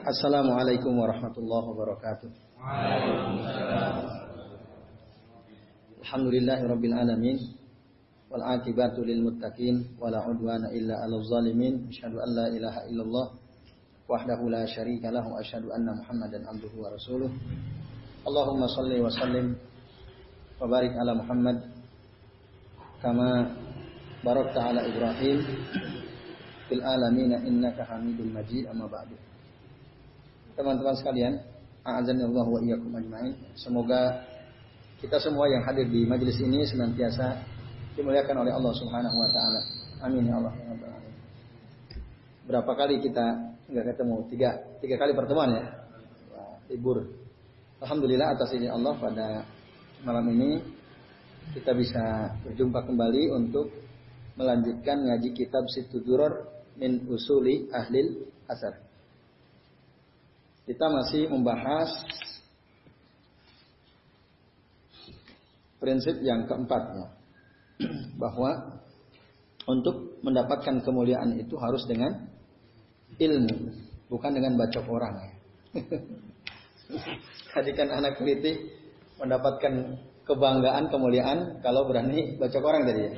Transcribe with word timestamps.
السلام 0.00 0.48
عليكم 0.50 0.96
আসসালামু 0.96 1.04
আলাইকুম 1.04 1.04
রহমতুল্লাহ 1.12 1.64
الحمد 6.00 6.26
لله 6.34 6.60
رب 6.72 6.84
العالمين 6.84 7.38
والعاقبة 8.30 8.96
للمتقين 9.10 9.76
ولا 10.00 10.18
عدوان 10.24 10.62
إلا 10.72 10.94
على 11.04 11.16
الظالمين. 11.20 11.74
أشهد 11.92 12.14
أن 12.16 12.30
لا 12.38 12.46
إله 12.48 12.74
إلا 12.88 13.02
الله 13.02 13.26
وحده 14.08 14.40
لا 14.48 14.64
شريك 14.66 15.04
له 15.04 15.26
أشهد 15.40 15.64
أن 15.76 15.86
محمدا 16.00 16.48
عبده 16.48 16.72
ورسوله. 16.82 17.30
اللهم 18.28 18.60
صل 18.66 18.92
وسلم 19.04 19.46
وبارك 20.60 20.92
على 20.96 21.12
محمد 21.14 21.58
كما 23.02 23.30
باركت 24.24 24.56
على 24.56 24.80
إبراهيم 24.88 25.38
في 26.68 26.74
العالمين 26.74 27.32
إنك 27.32 27.76
حميد 27.88 28.20
مجيد. 28.36 28.64
أما 28.72 28.86
بعد. 28.88 29.08
Teman-teman 30.60 30.92
sekalian, 30.92 31.40
a'azanillah 31.88 32.44
wa 32.44 32.60
iyyakum 32.60 32.92
ajmain. 32.92 33.32
Semoga 33.56 34.28
kita 35.00 35.16
semua 35.16 35.48
yang 35.48 35.64
hadir 35.64 35.88
di 35.88 36.04
majelis 36.04 36.36
ini 36.44 36.68
senantiasa 36.68 37.40
dimuliakan 37.96 38.44
oleh 38.44 38.52
Allah 38.52 38.72
Subhanahu 38.76 39.16
wa 39.16 39.28
taala. 39.32 39.60
Amin 40.04 40.28
ya 40.28 40.36
Allah 40.36 40.52
Berapa 42.44 42.72
kali 42.76 43.00
kita 43.00 43.56
nggak 43.72 43.96
ketemu? 43.96 44.16
Tiga, 44.28 44.50
tiga 44.84 44.96
kali 45.00 45.16
pertemuan 45.16 45.48
ya. 45.56 45.64
Libur. 46.68 47.08
Alhamdulillah 47.80 48.36
atas 48.36 48.52
ini 48.52 48.68
Allah 48.68 48.92
pada 49.00 49.48
malam 50.04 50.28
ini 50.36 50.60
kita 51.56 51.72
bisa 51.72 52.36
berjumpa 52.44 52.84
kembali 52.84 53.32
untuk 53.32 53.72
melanjutkan 54.36 55.08
ngaji 55.08 55.32
kitab 55.32 55.64
Situduror 55.72 56.52
min 56.76 57.08
usuli 57.08 57.72
ahlil 57.72 58.28
asar. 58.44 58.89
Kita 60.68 60.86
masih 60.86 61.28
membahas 61.32 61.90
prinsip 65.80 66.20
yang 66.20 66.44
keempatnya 66.44 67.16
bahwa 68.22 68.80
untuk 69.64 70.20
mendapatkan 70.20 70.84
kemuliaan 70.84 71.40
itu 71.40 71.56
harus 71.56 71.88
dengan 71.88 72.28
ilmu, 73.16 73.56
bukan 74.12 74.30
dengan 74.36 74.60
bacok 74.60 74.84
orang. 74.88 75.14
Jadikan 77.54 77.88
anak 77.90 78.20
kritik 78.20 78.56
mendapatkan 79.18 80.00
kebanggaan, 80.24 80.92
kemuliaan 80.92 81.38
kalau 81.64 81.88
berani 81.88 82.36
bacok 82.36 82.62
orang 82.62 82.82
tadi 82.86 83.00
ya. 83.08 83.12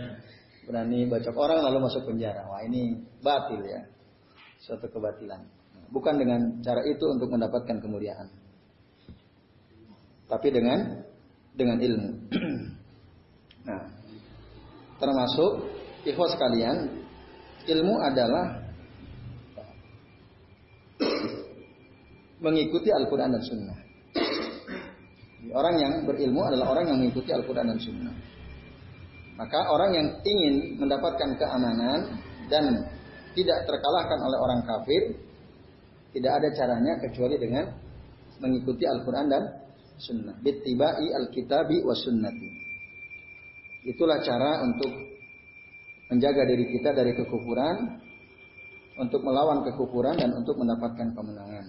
Berani 0.62 0.98
bacok 1.10 1.36
orang 1.36 1.58
lalu 1.66 1.78
masuk 1.90 2.06
penjara. 2.06 2.46
Wah 2.46 2.62
ini 2.62 3.02
batil 3.18 3.62
ya. 3.66 3.82
Suatu 4.62 4.86
kebatilan. 4.86 5.42
Bukan 5.92 6.14
dengan 6.16 6.40
cara 6.64 6.80
itu 6.88 7.04
untuk 7.04 7.28
mendapatkan 7.28 7.76
kemuliaan. 7.84 8.32
Tapi 10.26 10.48
dengan 10.48 11.04
dengan 11.52 11.76
ilmu. 11.76 12.10
nah, 13.68 13.84
termasuk 14.96 15.68
ikhwas 16.08 16.32
sekalian, 16.32 17.04
ilmu 17.68 17.94
adalah 18.00 18.64
mengikuti 22.44 22.88
Al-Quran 22.88 23.30
dan 23.36 23.42
Sunnah. 23.44 23.78
Orang 25.52 25.76
yang 25.76 26.08
berilmu 26.08 26.40
adalah 26.48 26.72
orang 26.72 26.88
yang 26.88 26.98
mengikuti 27.02 27.28
Al-Quran 27.34 27.68
dan 27.68 27.78
Sunnah. 27.82 28.14
Maka 29.36 29.68
orang 29.68 29.90
yang 29.92 30.08
ingin 30.22 30.78
mendapatkan 30.78 31.34
keamanan 31.34 32.20
dan 32.46 32.64
tidak 33.32 33.58
terkalahkan 33.64 34.18
oleh 34.22 34.38
orang 34.38 34.60
kafir, 34.62 35.02
tidak 36.12 36.32
ada 36.38 36.48
caranya 36.52 36.92
kecuali 37.00 37.40
dengan 37.40 37.72
mengikuti 38.38 38.84
Al-Quran 38.84 39.26
dan 39.32 39.42
Sunnah. 39.96 40.36
Bittibai 40.44 41.08
Al-Kitabi 41.16 41.80
wa 41.80 41.96
Sunnati. 41.96 42.50
Itulah 43.88 44.20
cara 44.20 44.62
untuk 44.62 44.92
menjaga 46.12 46.44
diri 46.44 46.68
kita 46.68 46.92
dari 46.92 47.16
kekufuran, 47.16 47.98
untuk 49.00 49.24
melawan 49.24 49.64
kekufuran 49.64 50.20
dan 50.20 50.36
untuk 50.36 50.60
mendapatkan 50.60 51.16
kemenangan. 51.16 51.66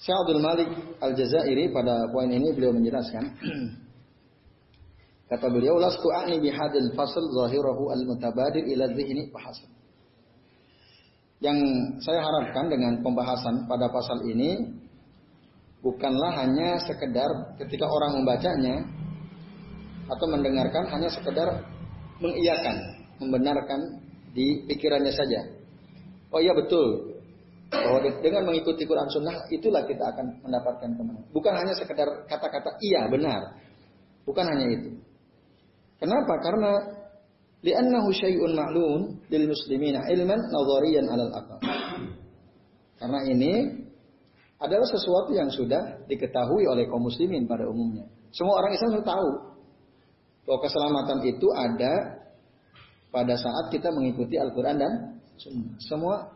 Syekh 0.00 0.16
Abdul 0.16 0.40
Malik 0.40 0.70
Al-Jazairi 1.02 1.68
pada 1.74 2.08
poin 2.08 2.30
ini 2.32 2.56
beliau 2.56 2.72
menjelaskan 2.72 3.36
kata 5.30 5.46
beliau 5.52 5.76
lastu 5.76 6.08
a'ni 6.08 6.40
bihadil 6.40 6.96
fasl 6.96 7.20
zahirahu 7.20 7.92
al-mutabadir 7.92 8.64
ila 8.64 8.88
dhihni 8.96 9.28
fahasab 9.28 9.79
yang 11.40 11.56
saya 12.04 12.20
harapkan 12.20 12.68
dengan 12.68 13.00
pembahasan 13.00 13.64
pada 13.64 13.88
pasal 13.88 14.28
ini 14.28 14.76
bukanlah 15.80 16.36
hanya 16.44 16.76
sekedar 16.84 17.56
ketika 17.56 17.88
orang 17.88 18.20
membacanya 18.20 18.84
atau 20.04 20.26
mendengarkan 20.28 20.84
hanya 20.92 21.08
sekedar 21.08 21.64
mengiyakan, 22.20 22.76
membenarkan 23.24 23.80
di 24.36 24.68
pikirannya 24.68 25.12
saja. 25.16 25.40
Oh 26.30 26.38
iya 26.44 26.52
betul 26.52 27.16
bahwa 27.70 28.02
dengan 28.20 28.50
mengikuti 28.50 28.82
Quran 28.82 29.08
Sunnah 29.08 29.46
itulah 29.48 29.86
kita 29.86 30.02
akan 30.12 30.44
mendapatkan 30.44 30.90
kemenangan. 30.92 31.24
Bukan 31.32 31.54
hanya 31.54 31.72
sekedar 31.78 32.08
kata-kata 32.26 32.76
iya 32.84 33.06
benar, 33.08 33.56
bukan 34.28 34.44
hanya 34.44 34.66
itu. 34.76 34.90
Kenapa? 36.02 36.34
Karena 36.42 36.99
Li'annahu 37.60 38.08
syai'un 38.16 38.56
ma'lun 38.56 39.20
lil 39.28 39.44
muslimina 39.44 40.08
ilman 40.08 40.40
nadhariyan 40.48 41.04
aqal. 41.12 41.60
Karena 42.96 43.20
ini 43.28 43.52
adalah 44.60 44.88
sesuatu 44.88 45.32
yang 45.32 45.48
sudah 45.52 46.04
diketahui 46.08 46.68
oleh 46.68 46.88
kaum 46.88 47.04
muslimin 47.04 47.44
pada 47.44 47.68
umumnya. 47.68 48.08
Semua 48.32 48.60
orang 48.60 48.76
Islam 48.76 49.00
sudah 49.00 49.08
tahu 49.08 49.30
bahwa 50.44 50.58
keselamatan 50.64 51.18
itu 51.24 51.48
ada 51.52 51.92
pada 53.12 53.34
saat 53.36 53.72
kita 53.72 53.92
mengikuti 53.92 54.40
Al-Quran 54.40 54.76
dan. 54.76 54.92
Semua 55.80 56.28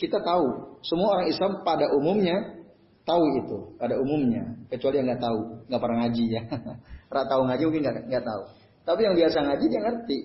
kita 0.00 0.24
tahu, 0.24 0.78
semua 0.80 1.20
orang 1.20 1.28
Islam 1.28 1.60
pada 1.60 1.92
umumnya 1.92 2.56
tahu 3.04 3.24
itu, 3.40 3.56
pada 3.76 3.96
umumnya, 4.00 4.44
kecuali 4.72 5.00
yang 5.00 5.12
nggak 5.12 5.22
tahu, 5.24 5.40
nggak 5.68 5.80
pernah 5.80 5.98
ngaji 6.04 6.24
ya. 6.28 6.42
Pernah 7.08 7.26
tahu 7.28 7.42
ngaji 7.48 7.62
mungkin 7.64 7.82
nggak 8.08 8.24
tahu. 8.24 8.42
Tapi 8.84 9.00
yang 9.04 9.16
biasa 9.16 9.38
ngaji 9.44 9.64
dia 9.68 9.80
ngerti 9.80 10.18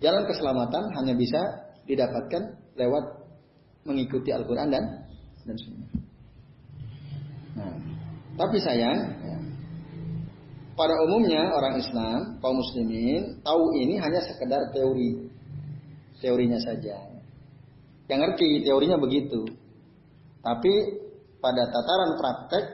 Jalan 0.00 0.24
keselamatan 0.24 0.84
hanya 0.96 1.12
bisa 1.12 1.40
didapatkan 1.84 2.56
lewat 2.76 3.04
mengikuti 3.84 4.32
Al-Quran 4.32 4.72
dan 4.72 4.84
dan 5.44 5.56
Sunnah. 5.56 5.90
Nah, 7.50 7.74
tapi 8.40 8.56
sayang, 8.62 8.98
ya, 9.20 9.36
pada 10.72 10.94
umumnya 11.04 11.52
orang 11.52 11.76
Islam, 11.76 12.40
kaum 12.40 12.56
muslimin 12.56 13.44
tahu 13.44 13.76
ini 13.76 14.00
hanya 14.00 14.24
sekedar 14.24 14.72
teori, 14.72 15.28
teorinya 16.24 16.56
saja. 16.62 16.96
Yang 18.08 18.20
ngerti 18.24 18.48
teorinya 18.64 18.96
begitu, 18.96 19.44
tapi 20.40 20.72
pada 21.40 21.68
tataran 21.68 22.10
praktek, 22.16 22.64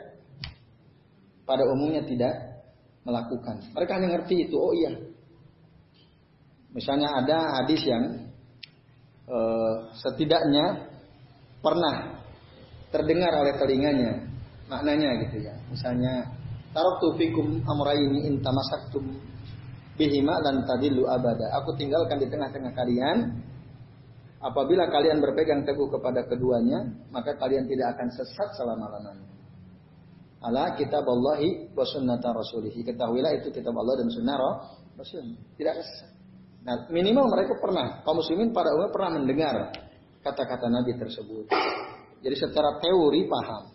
pada 1.43 1.67
umumnya 1.67 2.07
tidak 2.07 2.35
melakukan. 3.03 3.63
Mereka 3.75 3.93
hanya 3.99 4.09
ngerti 4.19 4.51
itu, 4.51 4.57
oh 4.59 4.75
iya, 4.75 4.93
Misalnya 6.75 7.23
ada 7.23 7.63
hadis 7.63 7.83
yang 7.87 8.31
uh, 9.27 9.91
setidaknya 9.97 10.91
pernah 11.61 12.23
terdengar 12.95 13.33
oleh 13.43 13.55
telinganya 13.59 14.13
maknanya 14.67 15.27
gitu 15.27 15.47
ya. 15.47 15.55
Misalnya 15.71 16.31
taraktu 16.75 17.17
fikum 17.19 17.63
amraini 17.67 18.29
in 18.29 18.43
bihima 19.97 20.35
dan 20.45 20.63
tadillu 20.69 21.09
abada. 21.09 21.57
Aku 21.63 21.75
tinggalkan 21.75 22.21
di 22.21 22.29
tengah-tengah 22.29 22.73
kalian 22.77 23.17
apabila 24.45 24.87
kalian 24.93 25.19
berpegang 25.19 25.65
teguh 25.65 25.89
kepada 25.89 26.29
keduanya, 26.29 26.85
maka 27.11 27.35
kalian 27.41 27.65
tidak 27.65 27.97
akan 27.97 28.09
sesat 28.13 28.49
selama-lamanya. 28.61 29.27
Ala 30.45 30.77
kitab 30.77 31.03
Allahi 31.09 31.73
wa 31.73 31.83
sunnata 31.83 32.31
rasulihi. 32.31 32.85
Ketahuilah 32.85 33.41
itu 33.41 33.49
kitab 33.51 33.73
Allah 33.73 34.05
dan 34.05 34.09
sunnah 34.13 34.37
Rasul. 34.95 35.35
Tidak 35.57 35.75
sesat. 35.75 36.16
Nah, 36.67 36.91
minimal 36.91 37.31
mereka 37.31 37.55
pernah, 37.63 38.03
kaum 38.03 38.19
muslimin 38.19 38.51
pada 38.51 38.75
umumnya 38.75 38.91
pernah 38.91 39.11
mendengar 39.23 39.55
kata-kata 40.27 40.67
Nabi 40.67 40.99
tersebut. 40.99 41.47
Jadi 42.27 42.35
secara 42.35 42.83
teori 42.83 43.23
paham. 43.31 43.71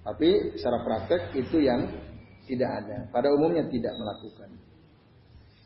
Tapi 0.00 0.56
secara 0.56 0.80
praktek 0.80 1.36
itu 1.36 1.60
yang 1.60 1.84
tidak 2.48 2.70
ada. 2.80 3.04
Pada 3.12 3.28
umumnya 3.36 3.68
tidak 3.68 3.92
melakukan. 4.00 4.48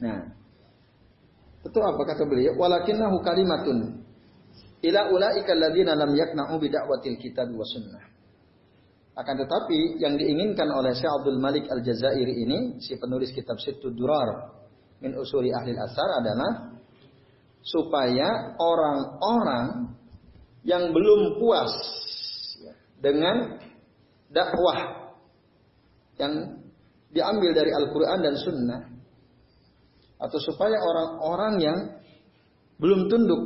Nah, 0.03 0.27
itu 1.63 1.79
apa 1.79 2.03
kata 2.03 2.27
beliau? 2.27 2.59
Walakinnahu 2.59 3.23
kalimatun 3.23 4.03
ila 4.83 5.01
ulaika 5.15 5.55
alladziina 5.55 5.95
lam 5.95 6.19
yakna'u 6.19 6.59
bid'awatil 6.59 7.15
kitab 7.23 7.47
wa 7.55 7.63
sunnah. 7.63 8.05
Akan 9.15 9.39
tetapi 9.39 10.03
yang 10.03 10.19
diinginkan 10.19 10.67
oleh 10.75 10.99
Syekh 10.99 11.15
Abdul 11.15 11.39
Malik 11.39 11.71
Al-Jazairi 11.71 12.43
ini, 12.43 12.83
si 12.83 12.99
penulis 12.99 13.31
kitab 13.31 13.63
Situ 13.63 13.95
Durar, 13.95 14.64
min 15.02 15.12
usuli 15.19 15.50
ahli 15.50 15.75
asar 15.75 16.23
adalah 16.23 16.75
supaya 17.64 18.55
orang-orang 18.61 19.96
yang 20.64 20.93
belum 20.93 21.41
puas 21.41 21.73
dengan 23.00 23.61
dakwah 24.32 25.12
yang 26.17 26.61
diambil 27.14 27.50
dari 27.55 27.70
Al-Quran 27.70 28.19
dan 28.20 28.35
Sunnah, 28.41 28.81
atau 30.19 30.38
supaya 30.41 30.79
orang-orang 30.81 31.55
yang 31.62 31.79
belum 32.81 33.06
tunduk 33.06 33.43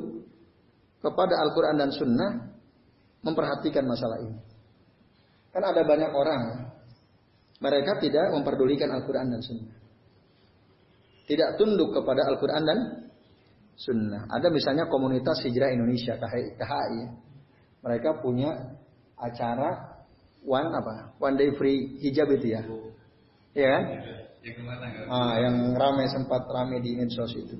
kepada 1.04 1.34
Al-Quran 1.44 1.76
dan 1.76 1.90
Sunnah 1.92 2.30
memperhatikan 3.22 3.84
masalah 3.84 4.24
ini. 4.24 4.38
Kan 5.52 5.62
ada 5.64 5.82
banyak 5.84 6.12
orang, 6.12 6.42
mereka 7.58 7.98
tidak 7.98 8.30
memperdulikan 8.30 8.88
Al-Quran 8.94 9.26
dan 9.36 9.40
Sunnah. 9.42 9.76
Tidak 11.28 11.60
tunduk 11.60 11.92
kepada 11.92 12.25
Al-Quran 12.25 12.62
dan 12.64 12.78
Sunnah. 13.76 14.26
Ada 14.32 14.48
misalnya 14.48 14.88
komunitas 14.88 15.44
hijrah 15.44 15.70
Indonesia, 15.70 16.16
KHI. 16.16 17.02
Mereka 17.84 18.25
punya 18.25 18.75
acara 19.14 20.00
one 20.42 20.72
apa? 20.72 21.14
One 21.20 21.36
day 21.36 21.52
free 21.54 22.00
hijab 22.00 22.32
itu 22.32 22.58
ya. 22.58 22.62
Iya 23.54 23.69
kan? 23.69 23.82
Ah, 25.12 25.34
yang 25.38 25.76
ramai 25.76 26.08
sempat 26.08 26.48
ramai 26.48 26.80
di 26.80 26.96
medsos 26.96 27.31
itu. 27.36 27.54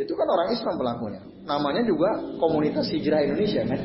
Itu 0.00 0.16
kan 0.16 0.26
orang 0.26 0.56
Islam 0.56 0.74
pelakunya. 0.80 1.20
Namanya 1.44 1.84
juga 1.84 2.10
komunitas 2.40 2.88
hijrah 2.88 3.22
Indonesia 3.22 3.62
kan. 3.68 3.80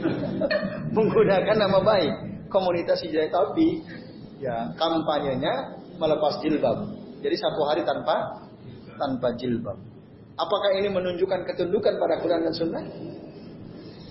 Menggunakan 0.96 1.58
nama 1.60 1.80
baik 1.84 2.14
komunitas 2.48 3.04
hijrah 3.04 3.28
tapi 3.28 3.84
ya 4.40 4.72
kampanyenya 4.80 5.78
melepas 6.00 6.40
jilbab. 6.42 6.96
Jadi 7.20 7.36
satu 7.36 7.62
hari 7.68 7.84
tanpa 7.84 8.47
tanpa 8.98 9.34
jilbab. 9.38 9.78
Apakah 10.38 10.70
ini 10.78 10.90
menunjukkan 10.94 11.50
ketundukan 11.50 11.98
pada 11.98 12.22
Quran 12.22 12.42
dan 12.46 12.54
Sunnah? 12.54 12.84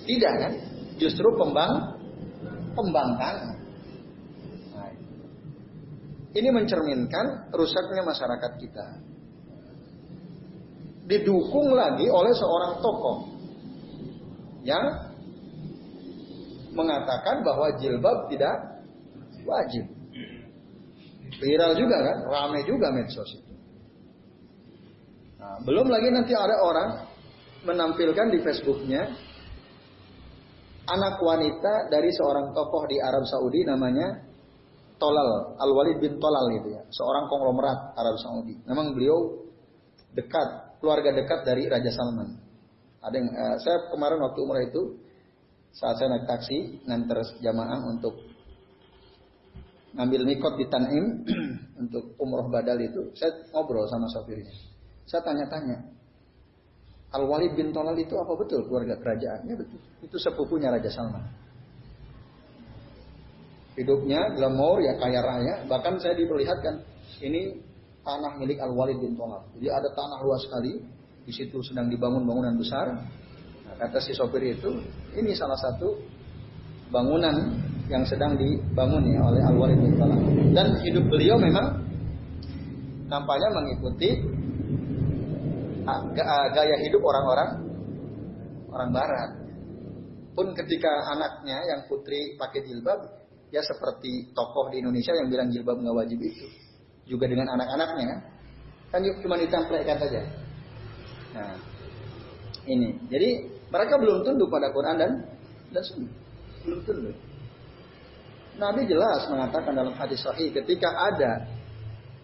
Tidak 0.06 0.34
kan? 0.38 0.52
Justru 0.98 1.28
pembang 1.38 1.98
pembangkangan. 2.74 3.56
Ini 6.36 6.52
mencerminkan 6.52 7.48
rusaknya 7.48 8.04
masyarakat 8.04 8.52
kita. 8.60 8.86
Didukung 11.08 11.72
lagi 11.72 12.12
oleh 12.12 12.34
seorang 12.36 12.82
tokoh 12.84 13.16
yang 14.66 14.84
mengatakan 16.76 17.40
bahwa 17.40 17.72
jilbab 17.80 18.28
tidak 18.28 18.84
wajib. 19.48 19.88
Viral 21.40 21.72
juga 21.78 21.96
kan, 22.04 22.16
ramai 22.28 22.62
juga 22.68 22.92
medsos. 22.92 23.45
Nah, 25.36 25.60
belum 25.60 25.86
lagi 25.92 26.08
nanti 26.08 26.32
ada 26.32 26.56
orang 26.64 26.88
menampilkan 27.68 28.32
di 28.32 28.38
Facebooknya 28.40 29.02
anak 30.86 31.18
wanita 31.18 31.90
dari 31.92 32.08
seorang 32.14 32.54
tokoh 32.54 32.86
di 32.88 32.96
Arab 33.02 33.26
Saudi 33.26 33.66
namanya 33.66 34.22
Tolal, 34.96 35.60
Al-Walid 35.60 36.00
bin 36.00 36.16
Tolal 36.16 36.56
itu 36.56 36.72
ya, 36.72 36.80
seorang 36.88 37.28
konglomerat 37.28 37.92
Arab 38.00 38.16
Saudi. 38.16 38.56
Memang 38.64 38.96
beliau 38.96 39.44
dekat, 40.16 40.80
keluarga 40.80 41.12
dekat 41.12 41.44
dari 41.44 41.68
Raja 41.68 41.92
Salman. 41.92 42.40
Ada 43.04 43.14
yang, 43.20 43.28
uh, 43.28 43.56
saya 43.60 43.92
kemarin 43.92 44.24
waktu 44.24 44.38
umrah 44.40 44.64
itu 44.64 44.96
saat 45.76 46.00
saya 46.00 46.16
naik 46.16 46.24
taksi 46.24 46.80
nganter 46.88 47.20
jamaah 47.44 47.84
untuk 47.92 48.16
ngambil 50.00 50.20
mikot 50.24 50.56
di 50.56 50.64
Tanim 50.72 51.28
untuk 51.84 52.16
umroh 52.16 52.48
badal 52.48 52.80
itu, 52.80 53.12
saya 53.20 53.36
ngobrol 53.52 53.84
sama 53.92 54.08
sopirnya. 54.08 54.48
Saya 55.06 55.22
tanya-tanya, 55.22 55.78
Al-Walid 57.14 57.54
bin 57.54 57.70
Tolal 57.70 57.96
itu 57.96 58.18
apa 58.18 58.34
betul 58.34 58.66
keluarga 58.66 58.98
kerajaannya? 58.98 59.54
Betul. 59.54 59.80
Itu 60.02 60.16
sepupunya 60.18 60.68
Raja 60.74 60.90
Salman. 60.90 61.22
Hidupnya 63.78 64.34
glamor 64.34 64.82
ya 64.82 64.98
kaya 64.98 65.20
raya. 65.22 65.54
Bahkan 65.68 66.00
saya 66.02 66.18
diperlihatkan 66.18 66.80
ini 67.22 67.60
tanah 68.06 68.38
milik 68.38 68.62
Al 68.62 68.70
Walid 68.70 69.02
bin 69.02 69.18
Tolal 69.18 69.42
jadi 69.58 69.74
ada 69.74 69.90
tanah 69.90 70.22
luas 70.22 70.46
sekali 70.46 70.78
di 71.26 71.32
situ 71.34 71.58
sedang 71.66 71.90
dibangun 71.90 72.22
bangunan 72.22 72.54
besar. 72.54 72.86
Nah, 73.66 73.74
kata 73.82 73.98
si 73.98 74.14
sopir 74.14 74.46
itu 74.46 74.78
ini 75.18 75.34
salah 75.34 75.58
satu 75.58 75.98
bangunan 76.94 77.34
yang 77.90 78.06
sedang 78.06 78.38
dibangun 78.38 79.10
ya 79.10 79.20
oleh 79.26 79.42
Al 79.42 79.56
Walid 79.58 79.78
bin 79.82 79.98
Tolal 79.98 80.20
dan 80.54 80.78
hidup 80.86 81.04
beliau 81.10 81.34
memang 81.34 81.82
nampaknya 83.10 83.50
mengikuti 83.50 84.22
gaya 86.52 86.76
hidup 86.82 87.02
orang-orang 87.02 87.50
orang 88.70 88.90
barat. 88.90 89.30
Pun 90.36 90.52
ketika 90.52 90.90
anaknya 91.16 91.56
yang 91.64 91.80
putri 91.88 92.36
pakai 92.36 92.60
jilbab 92.66 93.08
ya 93.48 93.64
seperti 93.64 94.34
tokoh 94.36 94.68
di 94.68 94.84
Indonesia 94.84 95.16
yang 95.16 95.32
bilang 95.32 95.48
jilbab 95.48 95.80
nggak 95.80 95.96
wajib 95.96 96.18
itu. 96.20 96.46
Juga 97.06 97.30
dengan 97.30 97.54
anak-anaknya 97.56 98.04
kan? 98.04 98.20
Kan 98.92 99.00
cuma 99.22 99.38
ditampilkan 99.38 99.96
saja. 99.96 100.20
Nah 101.32 101.56
ini. 102.66 102.98
Jadi 103.08 103.28
mereka 103.70 103.94
belum 103.96 104.26
tunduk 104.26 104.50
pada 104.50 104.74
Quran 104.74 104.96
dan 104.98 105.10
dan 105.70 105.82
Sunnah. 105.86 106.12
Belum 106.66 106.80
tunduk. 106.84 107.16
Nabi 108.56 108.88
jelas 108.88 109.28
mengatakan 109.28 109.72
dalam 109.76 109.94
hadis 109.94 110.24
sahih 110.24 110.48
ketika 110.48 110.88
ada 110.88 111.44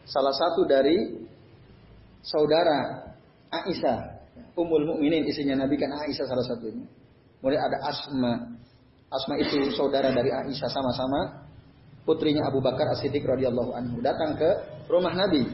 salah 0.08 0.32
satu 0.32 0.64
dari 0.64 1.28
saudara 2.24 3.11
Aisyah 3.52 4.24
Ummul 4.56 4.88
Mukminin 4.88 5.28
istrinya 5.28 5.68
Nabi 5.68 5.76
kan 5.76 5.92
Aisyah 5.92 6.24
salah 6.24 6.44
satunya 6.48 6.88
kemudian 7.38 7.62
ada 7.62 7.78
Asma 7.84 8.32
Asma 9.12 9.34
itu 9.36 9.76
saudara 9.76 10.08
dari 10.10 10.32
Aisyah 10.32 10.70
sama-sama 10.72 11.44
putrinya 12.08 12.48
Abu 12.48 12.64
Bakar 12.64 12.88
As-Siddiq 12.96 13.22
radhiyallahu 13.22 13.76
anhu 13.76 14.00
datang 14.00 14.34
ke 14.40 14.48
rumah 14.88 15.12
Nabi 15.12 15.44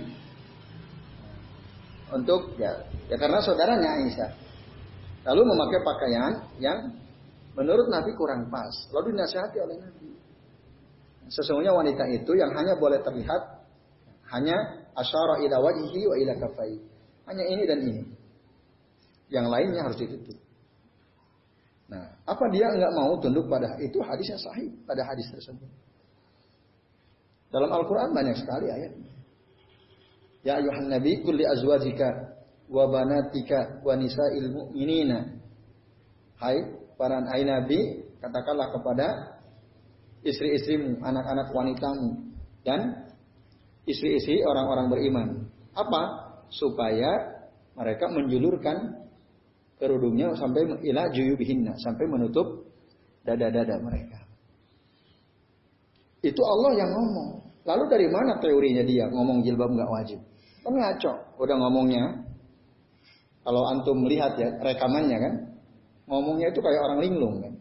untuk 2.09 2.57
ya, 2.57 2.73
ya 3.13 3.17
karena 3.21 3.39
saudaranya 3.45 3.89
Aisyah. 4.01 4.31
Lalu 5.29 5.43
memakai 5.45 5.81
pakaian 5.85 6.33
yang 6.57 6.79
menurut 7.53 7.93
Nabi 7.93 8.17
kurang 8.17 8.49
pas. 8.49 8.73
Lalu 8.97 9.13
dinasihati 9.13 9.59
oleh 9.61 9.77
Nabi. 9.77 10.09
Sesungguhnya 11.29 11.77
wanita 11.77 12.09
itu 12.09 12.33
yang 12.33 12.49
hanya 12.57 12.81
boleh 12.81 13.05
terlihat 13.05 13.61
hanya 14.33 14.57
asyara 14.97 15.45
ila 15.45 15.57
wajhihi 15.61 16.01
wa 16.09 16.17
ila 16.17 16.33
kafai. 16.49 16.81
Hanya 17.29 17.45
ini 17.45 17.65
dan 17.69 17.79
ini. 17.85 18.03
Yang 19.29 19.47
lainnya 19.53 19.81
harus 19.85 19.99
ditutup. 20.01 20.39
Nah, 21.89 22.05
apa 22.25 22.45
dia 22.53 22.69
enggak 22.69 22.93
mau 22.97 23.17
tunduk 23.21 23.49
pada 23.49 23.77
itu 23.81 24.01
hadisnya 24.01 24.37
sahih 24.41 24.69
pada 24.85 25.05
hadis 25.05 25.29
tersebut. 25.33 25.69
Dalam 27.49 27.73
Al-Quran 27.73 28.13
banyak 28.13 28.37
sekali 28.37 28.69
ayat. 28.69 28.93
Ya 30.45 30.61
ayuhan 30.61 30.93
nabi 30.93 31.21
kulli 31.25 31.49
azwajika 31.49 32.37
wa 32.69 32.85
banatika 32.93 33.81
wa 33.81 33.97
nisa'il 33.97 34.53
mu'minina. 34.53 35.41
Hai 36.37 36.61
para 37.01 37.25
hai 37.25 37.45
nabi, 37.45 38.05
katakanlah 38.21 38.69
kepada 38.73 39.07
istri-istrimu, 40.25 41.01
anak-anak 41.01 41.49
wanitamu 41.57 42.37
dan 42.69 43.09
istri-istri 43.89 44.45
orang-orang 44.45 44.87
beriman. 44.93 45.29
Apa? 45.73 46.28
Supaya 46.49 47.11
mereka 47.77 48.11
menjulurkan 48.11 49.07
kerudungnya 49.79 50.35
sampai 50.35 50.67
ila 50.91 51.07
juyubihinna 51.15 51.79
sampai 51.79 52.05
menutup 52.11 52.67
dada-dada 53.23 53.79
mereka. 53.79 54.19
Itu 56.25 56.43
Allah 56.43 56.73
yang 56.75 56.91
ngomong. 56.91 57.29
Lalu 57.63 57.85
dari 57.87 58.09
mana 58.11 58.41
teorinya 58.43 58.83
dia 58.83 59.07
ngomong 59.13 59.45
jilbab 59.45 59.71
nggak 59.71 59.91
wajib? 59.93 60.19
Kan 60.67 60.75
ngaco. 60.75 61.13
Udah 61.39 61.57
ngomongnya. 61.57 62.27
Kalau 63.47 63.63
antum 63.71 64.05
melihat 64.05 64.37
ya 64.37 64.53
rekamannya 64.61 65.17
kan, 65.17 65.35
ngomongnya 66.05 66.53
itu 66.53 66.61
kayak 66.61 66.85
orang 66.85 67.01
linglung 67.01 67.41
kan. 67.41 67.55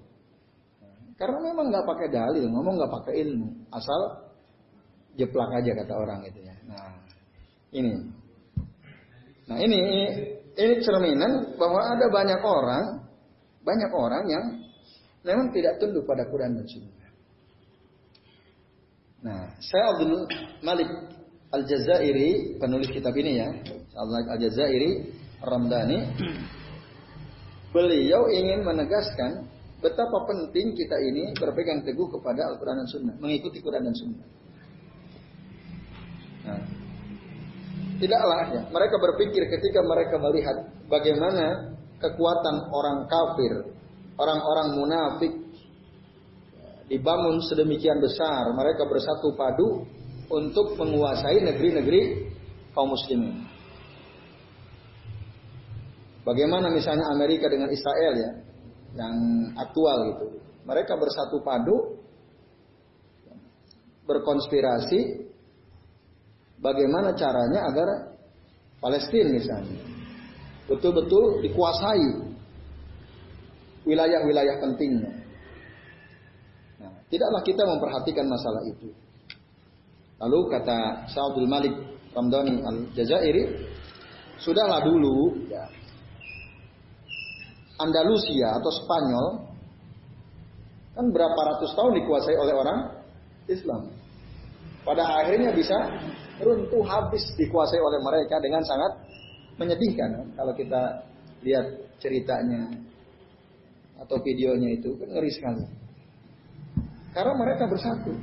Karena 1.16 1.38
memang 1.42 1.72
nggak 1.72 1.86
pakai 1.88 2.08
dalil, 2.12 2.46
ngomong 2.52 2.76
nggak 2.76 2.92
pakai 2.92 3.14
ilmu, 3.24 3.48
asal 3.72 4.00
jeplak 5.16 5.50
aja 5.50 5.72
kata 5.74 5.94
orang 5.96 6.22
itu 6.28 6.40
ya. 6.44 6.56
Nah, 6.68 6.94
ini. 7.74 7.94
Nah 9.48 9.58
ini 9.64 9.80
ini 10.58 10.74
cerminan 10.84 11.56
bahwa 11.56 11.80
ada 11.96 12.06
banyak 12.10 12.42
orang, 12.44 12.86
banyak 13.64 13.92
orang 13.94 14.24
yang 14.28 14.46
memang 15.24 15.52
tidak 15.56 15.80
tunduk 15.80 16.04
pada 16.04 16.28
Quran 16.28 16.58
dan 16.58 16.66
Sunnah. 16.68 16.98
Nah, 19.18 19.42
saya 19.60 19.92
Abdul 19.92 20.24
Malik 20.62 20.90
Al-Jazairi, 21.52 22.60
penulis 22.60 22.90
kitab 22.92 23.16
ini 23.18 23.40
ya, 23.40 23.50
Al-Jazairi 23.98 25.10
Ramdhani, 25.42 26.00
beliau 27.74 28.30
ingin 28.30 28.62
menegaskan 28.64 29.48
betapa 29.82 30.26
penting 30.26 30.74
kita 30.74 30.98
ini 31.02 31.34
berpegang 31.38 31.86
teguh 31.86 32.08
kepada 32.18 32.50
Al-Quran 32.52 32.78
dan 32.84 32.88
Sunnah, 32.90 33.16
mengikuti 33.20 33.62
Quran 33.62 33.84
dan 33.86 33.96
Sunnah. 33.96 34.28
Nah, 36.48 36.62
Tidaklah 37.98 38.42
ya. 38.54 38.62
Mereka 38.70 38.96
berpikir 39.02 39.50
ketika 39.50 39.82
mereka 39.82 40.22
melihat 40.22 40.70
bagaimana 40.86 41.74
kekuatan 41.98 42.56
orang 42.70 43.10
kafir 43.10 43.54
orang-orang 44.18 44.68
munafik 44.74 45.34
dibangun 46.90 47.44
sedemikian 47.46 48.02
besar, 48.02 48.50
mereka 48.56 48.88
bersatu 48.90 49.36
padu 49.38 49.86
untuk 50.28 50.76
menguasai 50.80 51.44
negeri-negeri 51.44 52.32
kaum 52.72 52.92
muslimin. 52.92 53.46
Bagaimana 56.28 56.68
misalnya 56.68 57.08
Amerika 57.08 57.48
dengan 57.48 57.72
Israel 57.72 58.14
ya, 58.20 58.32
yang 59.00 59.16
aktual 59.56 59.98
gitu. 60.12 60.26
Mereka 60.68 61.00
bersatu 61.00 61.40
padu, 61.40 62.04
berkonspirasi, 64.04 65.27
bagaimana 66.62 67.14
caranya 67.14 67.70
agar 67.70 67.88
Palestina 68.78 69.30
misalnya 69.34 69.82
betul-betul 70.68 71.42
dikuasai 71.48 72.28
wilayah-wilayah 73.88 74.60
pentingnya. 74.60 75.12
Nah, 76.84 76.92
tidaklah 77.08 77.42
kita 77.48 77.64
memperhatikan 77.64 78.28
masalah 78.28 78.62
itu. 78.68 78.92
Lalu 80.20 80.40
kata 80.52 81.08
Sa'adul 81.08 81.48
Malik 81.48 81.72
Ramdhani 82.12 82.60
Al-Jazairi, 82.68 83.64
sudahlah 84.44 84.84
dulu 84.84 85.48
ya, 85.48 85.64
Andalusia 87.80 88.58
atau 88.60 88.72
Spanyol 88.84 89.28
kan 90.98 91.06
berapa 91.14 91.38
ratus 91.38 91.78
tahun 91.78 91.94
dikuasai 92.02 92.36
oleh 92.36 92.54
orang 92.58 92.80
Islam. 93.46 93.94
Pada 94.82 95.06
akhirnya 95.06 95.54
bisa 95.54 95.78
runtuh 96.42 96.84
habis 96.86 97.24
dikuasai 97.38 97.82
oleh 97.82 98.00
mereka 98.02 98.38
dengan 98.38 98.62
sangat 98.62 98.94
menyedihkan 99.58 100.34
kalau 100.38 100.54
kita 100.54 101.02
lihat 101.42 101.66
ceritanya 101.98 102.70
atau 103.98 104.22
videonya 104.22 104.78
itu 104.78 104.94
kan 104.98 105.10
ngeri 105.10 105.32
sekali. 105.34 105.66
Karena 107.18 107.34
mereka 107.34 107.66
bersatu. 107.66 108.14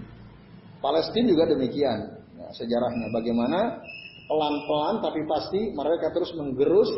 Palestina 0.78 1.34
juga 1.34 1.50
demikian 1.50 1.98
ya, 2.38 2.46
sejarahnya. 2.54 3.10
Bagaimana 3.10 3.82
pelan-pelan 4.30 5.02
tapi 5.02 5.26
pasti 5.26 5.60
mereka 5.74 6.14
terus 6.14 6.30
menggerus 6.38 6.90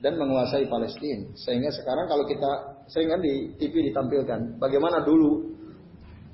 dan 0.00 0.16
menguasai 0.16 0.64
Palestina. 0.64 1.28
Sehingga 1.36 1.68
sekarang 1.76 2.08
kalau 2.08 2.24
kita 2.24 2.74
sering 2.88 3.12
kan 3.12 3.20
di 3.20 3.52
TV 3.56 3.92
ditampilkan 3.92 4.60
bagaimana 4.60 5.00
dulu 5.00 5.56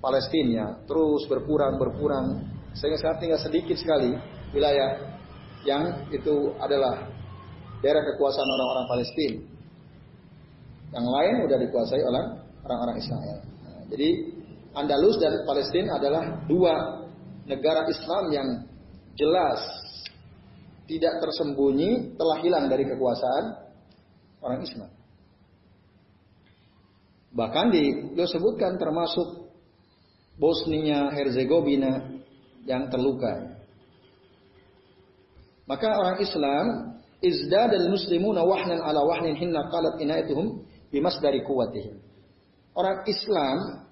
Palestina 0.03 0.83
terus 0.89 1.27
berkurang 1.31 1.79
berkurang 1.79 2.43
sehingga 2.75 2.99
sekarang 2.99 3.19
tinggal 3.19 3.41
sedikit 3.43 3.77
sekali 3.77 4.15
wilayah 4.55 5.19
yang 5.67 6.09
itu 6.15 6.55
adalah 6.57 7.11
daerah 7.85 8.03
kekuasaan 8.15 8.49
orang-orang 8.49 8.87
Palestina. 8.89 9.39
Yang 10.91 11.07
lain 11.07 11.35
sudah 11.47 11.59
dikuasai 11.63 12.03
oleh 12.03 12.25
orang-orang 12.67 12.97
Israel. 12.99 13.39
Nah, 13.63 13.83
jadi 13.95 14.09
Andalus 14.75 15.17
dan 15.19 15.43
Palestina 15.47 15.99
adalah 15.99 16.25
dua 16.47 16.75
negara 17.47 17.87
Islam 17.91 18.25
yang 18.31 18.49
jelas 19.19 19.61
tidak 20.91 21.23
tersembunyi 21.23 22.19
telah 22.19 22.43
hilang 22.43 22.67
dari 22.67 22.83
kekuasaan 22.87 23.45
orang 24.43 24.61
Islam. 24.67 24.91
Bahkan 27.31 27.67
disebutkan 28.19 28.75
termasuk 28.75 29.55
Bosnia 30.35 31.15
Herzegovina 31.15 32.10
yang 32.69 32.89
terluka. 32.93 33.57
Maka 35.71 35.89
orang 35.95 36.19
Islam 36.19 36.65
izda 37.23 37.71
dan 37.71 37.87
muslimuna 37.93 38.43
wahnan 38.43 38.83
ala 38.83 39.07
wahnin 39.07 39.39
hinna 39.39 39.71
qalat 39.71 40.01
inaituhum 40.03 40.67
bimas 40.91 41.15
dari 41.23 41.45
kuwatihim. 41.47 42.01
Orang 42.75 43.07
Islam 43.07 43.87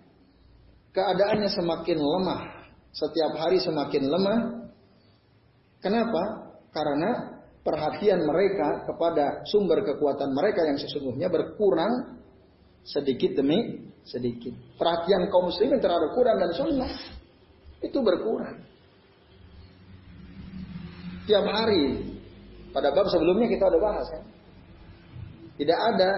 keadaannya 0.91 1.51
semakin 1.53 1.99
lemah, 2.03 2.43
setiap 2.91 3.33
hari 3.39 3.63
semakin 3.63 4.11
lemah. 4.11 4.41
Kenapa? 5.79 6.23
Karena 6.75 7.39
perhatian 7.63 8.27
mereka 8.27 8.83
kepada 8.89 9.47
sumber 9.47 9.87
kekuatan 9.87 10.35
mereka 10.35 10.67
yang 10.67 10.79
sesungguhnya 10.81 11.31
berkurang 11.31 12.19
sedikit 12.83 13.39
demi 13.39 13.87
sedikit. 14.03 14.57
Perhatian 14.81 15.29
kaum 15.31 15.53
muslimin 15.53 15.79
terhadap 15.79 16.11
Quran 16.17 16.37
dan 16.41 16.51
Sunnah 16.57 16.93
itu 17.83 17.99
berkurang. 18.03 18.59
Tiap 21.29 21.45
hari 21.45 22.17
pada 22.73 22.91
bab 22.91 23.07
sebelumnya 23.13 23.47
kita 23.47 23.69
udah 23.69 23.81
bahas 23.81 24.07
kan. 24.09 24.25
Tidak 25.59 25.79
ada 25.95 26.11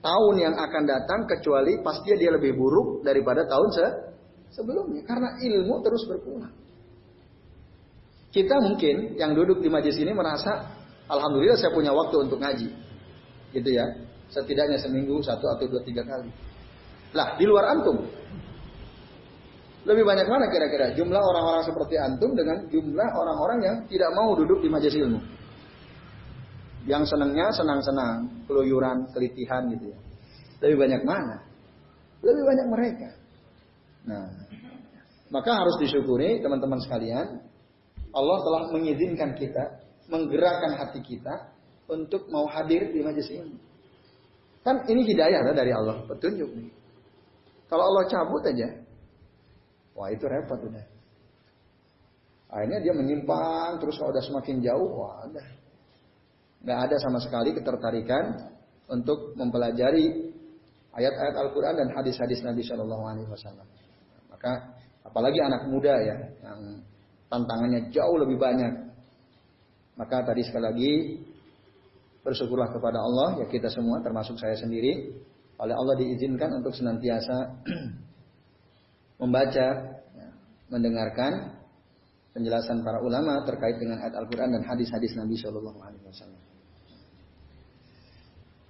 tahun 0.00 0.34
yang 0.40 0.54
akan 0.56 0.82
datang 0.88 1.20
kecuali 1.28 1.80
pasti 1.84 2.16
dia 2.16 2.32
lebih 2.32 2.56
buruk 2.56 3.04
daripada 3.04 3.44
tahun 3.46 3.68
se 3.72 3.86
sebelumnya 4.56 5.04
karena 5.04 5.36
ilmu 5.38 5.74
terus 5.84 6.02
berkurang. 6.08 6.54
Kita 8.34 8.60
mungkin 8.60 9.16
yang 9.16 9.32
duduk 9.32 9.64
di 9.64 9.68
majlis 9.72 9.96
ini 9.96 10.12
merasa 10.12 10.76
alhamdulillah 11.08 11.56
saya 11.56 11.72
punya 11.72 11.94
waktu 11.96 12.16
untuk 12.28 12.36
ngaji. 12.36 12.68
Gitu 13.56 13.70
ya. 13.72 13.86
Setidaknya 14.28 14.76
seminggu 14.82 15.22
satu 15.22 15.46
atau 15.46 15.64
dua 15.70 15.80
tiga 15.86 16.02
kali. 16.04 16.28
Lah, 17.14 17.38
di 17.38 17.48
luar 17.48 17.72
antum. 17.72 18.04
Lebih 19.86 20.02
banyak 20.02 20.26
mana 20.26 20.50
kira-kira 20.50 20.98
jumlah 20.98 21.22
orang-orang 21.22 21.62
seperti 21.62 21.94
antum 21.94 22.34
dengan 22.34 22.66
jumlah 22.66 23.10
orang-orang 23.14 23.58
yang 23.62 23.76
tidak 23.86 24.10
mau 24.18 24.34
duduk 24.34 24.58
di 24.58 24.66
majelis 24.66 24.98
ilmu? 24.98 25.20
Yang 26.90 27.14
senangnya 27.14 27.54
senang-senang, 27.54 28.46
keluyuran, 28.50 29.06
kelitihan 29.14 29.70
gitu 29.70 29.94
ya. 29.94 29.98
Lebih 30.66 30.76
banyak 30.82 31.02
mana? 31.06 31.38
Lebih 32.18 32.42
banyak 32.42 32.66
mereka. 32.66 33.08
Nah, 34.10 34.26
maka 35.30 35.50
harus 35.54 35.78
disyukuri 35.78 36.42
teman-teman 36.42 36.82
sekalian, 36.82 37.42
Allah 38.10 38.38
telah 38.42 38.62
mengizinkan 38.74 39.38
kita, 39.38 39.86
menggerakkan 40.10 40.82
hati 40.82 40.98
kita 40.98 41.54
untuk 41.86 42.26
mau 42.30 42.50
hadir 42.50 42.90
di 42.90 43.06
majelis 43.06 43.30
ini. 43.30 43.54
Kan 44.66 44.82
ini 44.90 45.06
hidayah 45.06 45.46
dari 45.54 45.70
Allah, 45.70 46.02
petunjuk 46.10 46.50
nih. 46.50 46.70
Kalau 47.70 47.86
Allah 47.86 48.06
cabut 48.10 48.42
aja, 48.46 48.85
wah 49.96 50.12
itu 50.12 50.28
repot 50.28 50.60
udah. 50.60 50.86
Akhirnya 52.46 52.78
dia 52.78 52.94
menyimpang, 52.94 53.82
terus 53.82 53.98
kalau 53.98 54.14
udah 54.14 54.22
semakin 54.22 54.62
jauh, 54.62 54.90
wah 54.92 55.26
udah 55.26 55.46
nggak 56.66 56.78
ada 56.90 56.96
sama 56.98 57.22
sekali 57.22 57.54
ketertarikan 57.54 58.54
untuk 58.90 59.38
mempelajari 59.38 60.34
ayat-ayat 60.94 61.34
Al-Quran 61.36 61.74
dan 61.78 61.88
hadis-hadis 61.92 62.40
Nabi 62.42 62.66
Shallallahu 62.66 63.04
Alaihi 63.06 63.28
Wasallam. 63.28 63.66
Maka 64.32 64.74
apalagi 65.06 65.38
anak 65.42 65.68
muda 65.68 65.94
ya 66.00 66.16
yang 66.42 66.82
tantangannya 67.28 67.92
jauh 67.92 68.16
lebih 68.18 68.40
banyak. 68.40 68.72
Maka 69.96 70.26
tadi 70.26 70.42
sekali 70.44 70.64
lagi 70.64 70.92
bersyukurlah 72.26 72.74
kepada 72.74 72.98
Allah 72.98 73.28
ya 73.44 73.46
kita 73.46 73.70
semua 73.70 74.02
termasuk 74.02 74.34
saya 74.42 74.58
sendiri 74.58 75.14
oleh 75.62 75.72
Allah 75.72 75.94
diizinkan 75.94 76.58
untuk 76.58 76.74
senantiasa 76.74 77.62
membaca, 79.16 79.66
ya, 80.16 80.28
mendengarkan 80.68 81.56
penjelasan 82.36 82.84
para 82.84 83.00
ulama 83.00 83.40
terkait 83.48 83.80
dengan 83.80 83.96
ayat 84.04 84.12
Al-Quran 84.20 84.52
dan 84.52 84.62
hadis-hadis 84.68 85.16
Nabi 85.16 85.40
Shallallahu 85.40 85.80
Alaihi 85.80 86.04
Wasallam. 86.04 86.42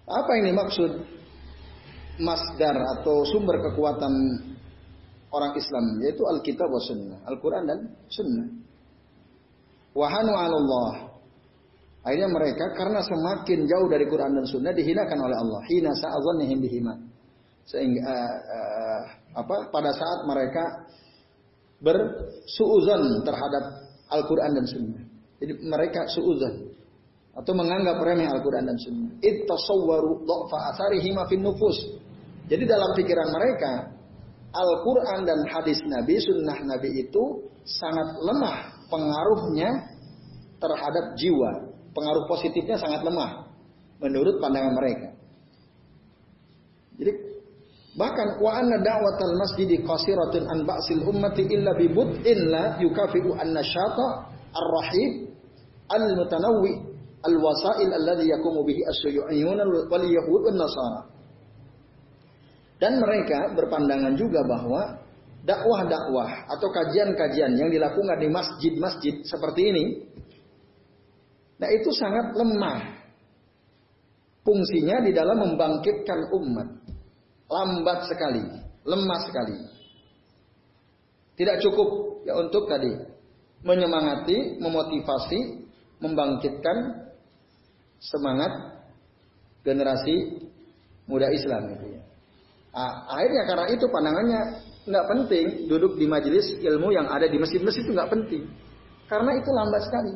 Apa 0.06 0.32
ini 0.38 0.54
maksud 0.54 0.90
masdar 2.22 2.78
atau 2.98 3.26
sumber 3.26 3.58
kekuatan 3.58 4.14
orang 5.34 5.52
Islam 5.58 5.98
yaitu 6.06 6.22
Alkitab 6.22 6.70
wa 6.70 6.78
Sunnah, 6.78 7.18
Al-Quran 7.26 7.62
dan 7.66 7.78
Sunnah. 8.06 8.46
Wahanu 9.96 10.32
Allah. 10.36 11.10
Akhirnya 12.06 12.30
mereka 12.30 12.70
karena 12.78 13.02
semakin 13.02 13.66
jauh 13.66 13.90
dari 13.90 14.06
Quran 14.06 14.30
dan 14.38 14.46
Sunnah 14.46 14.70
dihinakan 14.70 15.18
oleh 15.26 15.36
Allah. 15.42 15.60
Hina 15.66 15.90
sa'adzannihim 15.90 16.58
bihima. 16.62 16.94
Sehingga 17.66 18.02
uh, 18.06 18.38
uh, 18.46 19.00
apa 19.42 19.56
pada 19.74 19.90
saat 19.90 20.22
mereka 20.24 20.64
bersuuzon 21.82 23.26
terhadap 23.26 23.64
Al-Quran 24.08 24.50
dan 24.54 24.64
Sunnah. 24.70 25.02
Jadi 25.42 25.52
mereka 25.66 26.08
suuzon 26.08 26.72
atau 27.36 27.52
menganggap 27.52 28.00
remeh 28.00 28.24
Al-Quran 28.24 28.64
dan 28.64 28.78
Sunnah. 28.80 29.12
Ittasawwaru 29.20 30.24
dha'fa 30.24 30.58
atharihim 30.72 31.18
fin 31.28 31.42
nufus. 31.44 31.76
Jadi 32.46 32.64
dalam 32.64 32.94
pikiran 32.96 33.28
mereka, 33.28 33.92
Al-Quran 34.54 35.28
dan 35.28 35.44
hadis 35.50 35.82
Nabi, 35.84 36.16
Sunnah 36.22 36.64
Nabi 36.64 37.04
itu 37.04 37.50
sangat 37.66 38.16
lemah 38.22 38.88
pengaruhnya 38.88 39.68
terhadap 40.56 41.18
jiwa. 41.20 41.74
Pengaruh 41.92 42.24
positifnya 42.30 42.78
sangat 42.80 43.04
lemah 43.04 43.52
menurut 44.00 44.40
pandangan 44.40 44.72
mereka. 44.72 45.08
Jadi 46.96 47.12
bahkan 47.96 48.36
wa 48.38 48.60
anna 48.60 48.76
da'watal 48.84 49.34
masjidi 49.40 49.80
qasiratun 49.80 50.44
an 50.46 50.68
ba'sil 50.68 51.00
ummati 51.00 51.48
illa 51.48 51.72
bi 51.72 51.88
bud'in 51.88 52.38
la 52.52 52.76
yukafi'u 52.76 53.32
an 53.40 53.56
nasyata 53.56 54.06
ar-rahib 54.52 55.32
al-mutanawwi 55.88 56.72
al-wasail 57.24 57.90
alladhi 57.90 58.28
yakumu 58.30 58.62
bihi 58.68 58.84
as-suyu'iyun 58.84 59.58
wal 59.88 60.04
yahud 60.04 60.40
wan 60.46 60.56
nasara. 60.60 61.00
Dan 62.76 63.00
mereka 63.00 63.56
berpandangan 63.56 64.14
juga 64.20 64.44
bahwa 64.44 65.00
dakwah-dakwah 65.48 66.52
atau 66.52 66.68
kajian-kajian 66.68 67.56
yang 67.56 67.72
dilakukan 67.72 68.20
di 68.20 68.28
masjid-masjid 68.28 69.24
seperti 69.24 69.72
ini, 69.72 69.84
nah 71.56 71.72
itu 71.72 71.88
sangat 71.96 72.36
lemah. 72.36 72.80
Fungsinya 74.44 75.02
di 75.02 75.10
dalam 75.10 75.42
membangkitkan 75.42 76.30
umat. 76.30 76.85
Lambat 77.46 78.10
sekali, 78.10 78.42
lemah 78.82 79.20
sekali. 79.22 79.56
Tidak 81.36 81.56
cukup 81.62 81.88
ya 82.26 82.34
untuk 82.40 82.66
tadi 82.66 82.90
menyemangati, 83.62 84.58
memotivasi, 84.58 85.68
membangkitkan 86.02 87.06
semangat 88.02 88.82
generasi 89.62 90.46
muda 91.06 91.30
Islam 91.30 91.76
gitu 91.76 91.86
ya. 91.96 92.02
Ah, 92.76 93.18
akhirnya 93.18 93.42
karena 93.48 93.66
itu 93.72 93.84
pandangannya 93.88 94.40
nggak 94.86 95.06
penting 95.10 95.46
duduk 95.66 95.98
di 95.98 96.06
majelis 96.06 96.46
ilmu 96.62 96.94
yang 96.94 97.08
ada 97.10 97.26
di 97.26 97.40
masjid-masjid 97.40 97.82
itu 97.82 97.92
nggak 97.96 98.12
penting 98.12 98.46
karena 99.06 99.38
itu 99.38 99.50
lambat 99.54 99.82
sekali. 99.86 100.14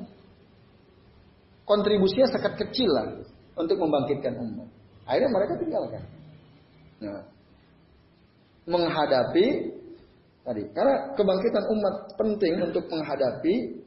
Kontribusinya 1.66 2.26
sangat 2.34 2.58
kecil 2.58 2.90
lah 2.90 3.06
untuk 3.54 3.78
membangkitkan 3.78 4.34
umat. 4.34 4.66
Akhirnya 5.06 5.30
mereka 5.30 5.54
tinggalkan. 5.62 6.02
Nah, 7.00 7.24
menghadapi 8.68 9.46
tadi 10.44 10.62
karena 10.72 11.16
kebangkitan 11.16 11.64
umat 11.64 11.94
penting 12.16 12.54
untuk 12.64 12.84
menghadapi 12.92 13.84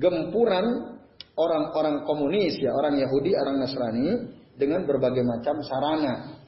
gempuran 0.00 0.96
orang-orang 1.36 2.02
komunis 2.08 2.56
ya, 2.58 2.72
orang 2.72 2.98
Yahudi, 2.98 3.36
orang 3.36 3.56
Nasrani 3.62 4.08
dengan 4.58 4.82
berbagai 4.88 5.22
macam 5.22 5.62
sarana 5.62 6.38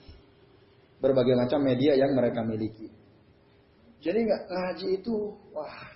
berbagai 1.01 1.33
macam 1.35 1.65
media 1.65 1.97
yang 1.97 2.13
mereka 2.13 2.45
miliki. 2.45 2.93
Jadi 4.05 4.19
nggak 4.25 4.43
ngaji 4.49 4.87
itu 5.01 5.15
wah 5.53 5.89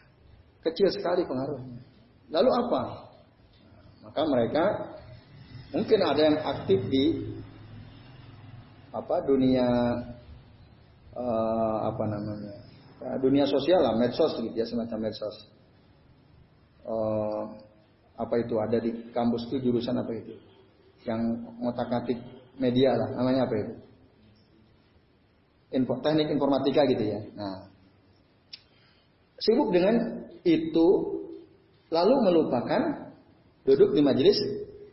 kecil 0.65 0.89
sekali 0.93 1.25
pengaruhnya. 1.29 1.81
Lalu 2.33 2.51
apa? 2.53 2.83
Maka 4.05 4.23
mereka 4.25 4.65
mungkin 5.73 6.01
ada 6.01 6.21
yang 6.21 6.39
aktif 6.41 6.81
di 6.89 7.05
apa 8.95 9.17
dunia 9.27 9.67
uh, 11.19 11.79
apa 11.91 12.05
namanya 12.07 12.55
uh, 13.03 13.19
dunia 13.19 13.45
sosial 13.51 13.83
lah 13.83 13.99
medsos 13.99 14.39
gitu 14.39 14.55
ya 14.55 14.63
semacam 14.65 15.11
medsos 15.11 15.37
uh, 16.87 17.51
apa 18.15 18.35
itu 18.39 18.55
ada 18.63 18.79
di 18.79 19.11
kampus 19.11 19.51
itu 19.51 19.69
jurusan 19.69 19.99
apa 19.99 20.15
itu 20.15 20.39
yang 21.03 21.21
ngotak 21.59 21.91
ngatik 21.91 22.19
media 22.63 22.95
lah 22.95 23.11
namanya 23.19 23.51
apa 23.51 23.55
itu 23.59 23.75
info, 25.75 25.99
teknik 26.01 26.31
informatika 26.31 26.87
gitu 26.87 27.03
ya. 27.03 27.21
Nah, 27.35 27.67
sibuk 29.43 29.75
dengan 29.75 30.23
itu 30.47 30.89
lalu 31.91 32.15
melupakan 32.31 33.11
duduk 33.67 33.93
di 33.93 34.01
majelis 34.01 34.39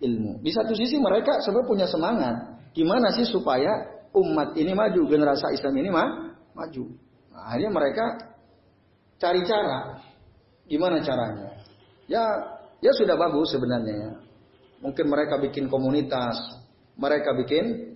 ilmu. 0.02 0.42
Di 0.42 0.52
satu 0.52 0.74
sisi 0.74 0.98
mereka 0.98 1.40
sebenarnya 1.46 1.70
punya 1.70 1.88
semangat. 1.88 2.36
Gimana 2.72 3.12
sih 3.16 3.28
supaya 3.28 4.04
umat 4.16 4.56
ini 4.56 4.72
maju, 4.72 5.02
generasi 5.08 5.56
Islam 5.56 5.76
ini 5.80 5.90
mah 5.92 6.10
maju. 6.56 6.84
Nah, 7.32 7.42
akhirnya 7.52 7.72
mereka 7.72 8.06
cari 9.20 9.42
cara. 9.44 10.00
Gimana 10.68 11.04
caranya? 11.04 11.62
Ya, 12.08 12.24
ya 12.80 12.92
sudah 12.96 13.16
bagus 13.20 13.52
sebenarnya 13.52 13.96
ya. 13.96 14.12
Mungkin 14.82 15.06
mereka 15.12 15.38
bikin 15.38 15.70
komunitas, 15.70 16.36
mereka 16.98 17.36
bikin 17.38 17.92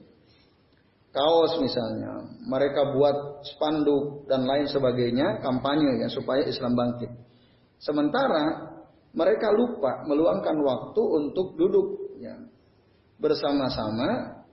kaos 1.16 1.56
misalnya, 1.64 2.28
mereka 2.44 2.92
buat 2.92 3.48
spanduk 3.48 4.28
dan 4.28 4.44
lain 4.44 4.68
sebagainya, 4.68 5.40
kampanye 5.40 6.04
ya 6.04 6.12
supaya 6.12 6.44
Islam 6.44 6.76
bangkit. 6.76 7.10
Sementara 7.80 8.76
mereka 9.16 9.50
lupa 9.56 10.04
meluangkan 10.04 10.60
waktu 10.60 11.02
untuk 11.02 11.56
duduk 11.56 12.20
ya 12.20 12.36
bersama-sama 13.16 14.44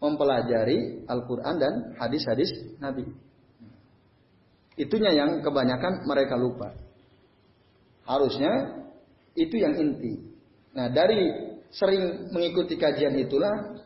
mempelajari 0.00 1.04
Al-Quran 1.04 1.54
dan 1.60 1.74
hadis-hadis 2.00 2.50
Nabi. 2.80 3.04
Itunya 4.80 5.12
yang 5.12 5.44
kebanyakan 5.44 6.08
mereka 6.08 6.40
lupa. 6.40 6.72
Harusnya 8.08 8.80
itu 9.36 9.60
yang 9.60 9.76
inti. 9.76 10.24
Nah 10.72 10.88
dari 10.88 11.52
sering 11.70 12.32
mengikuti 12.32 12.80
kajian 12.80 13.14
itulah 13.20 13.76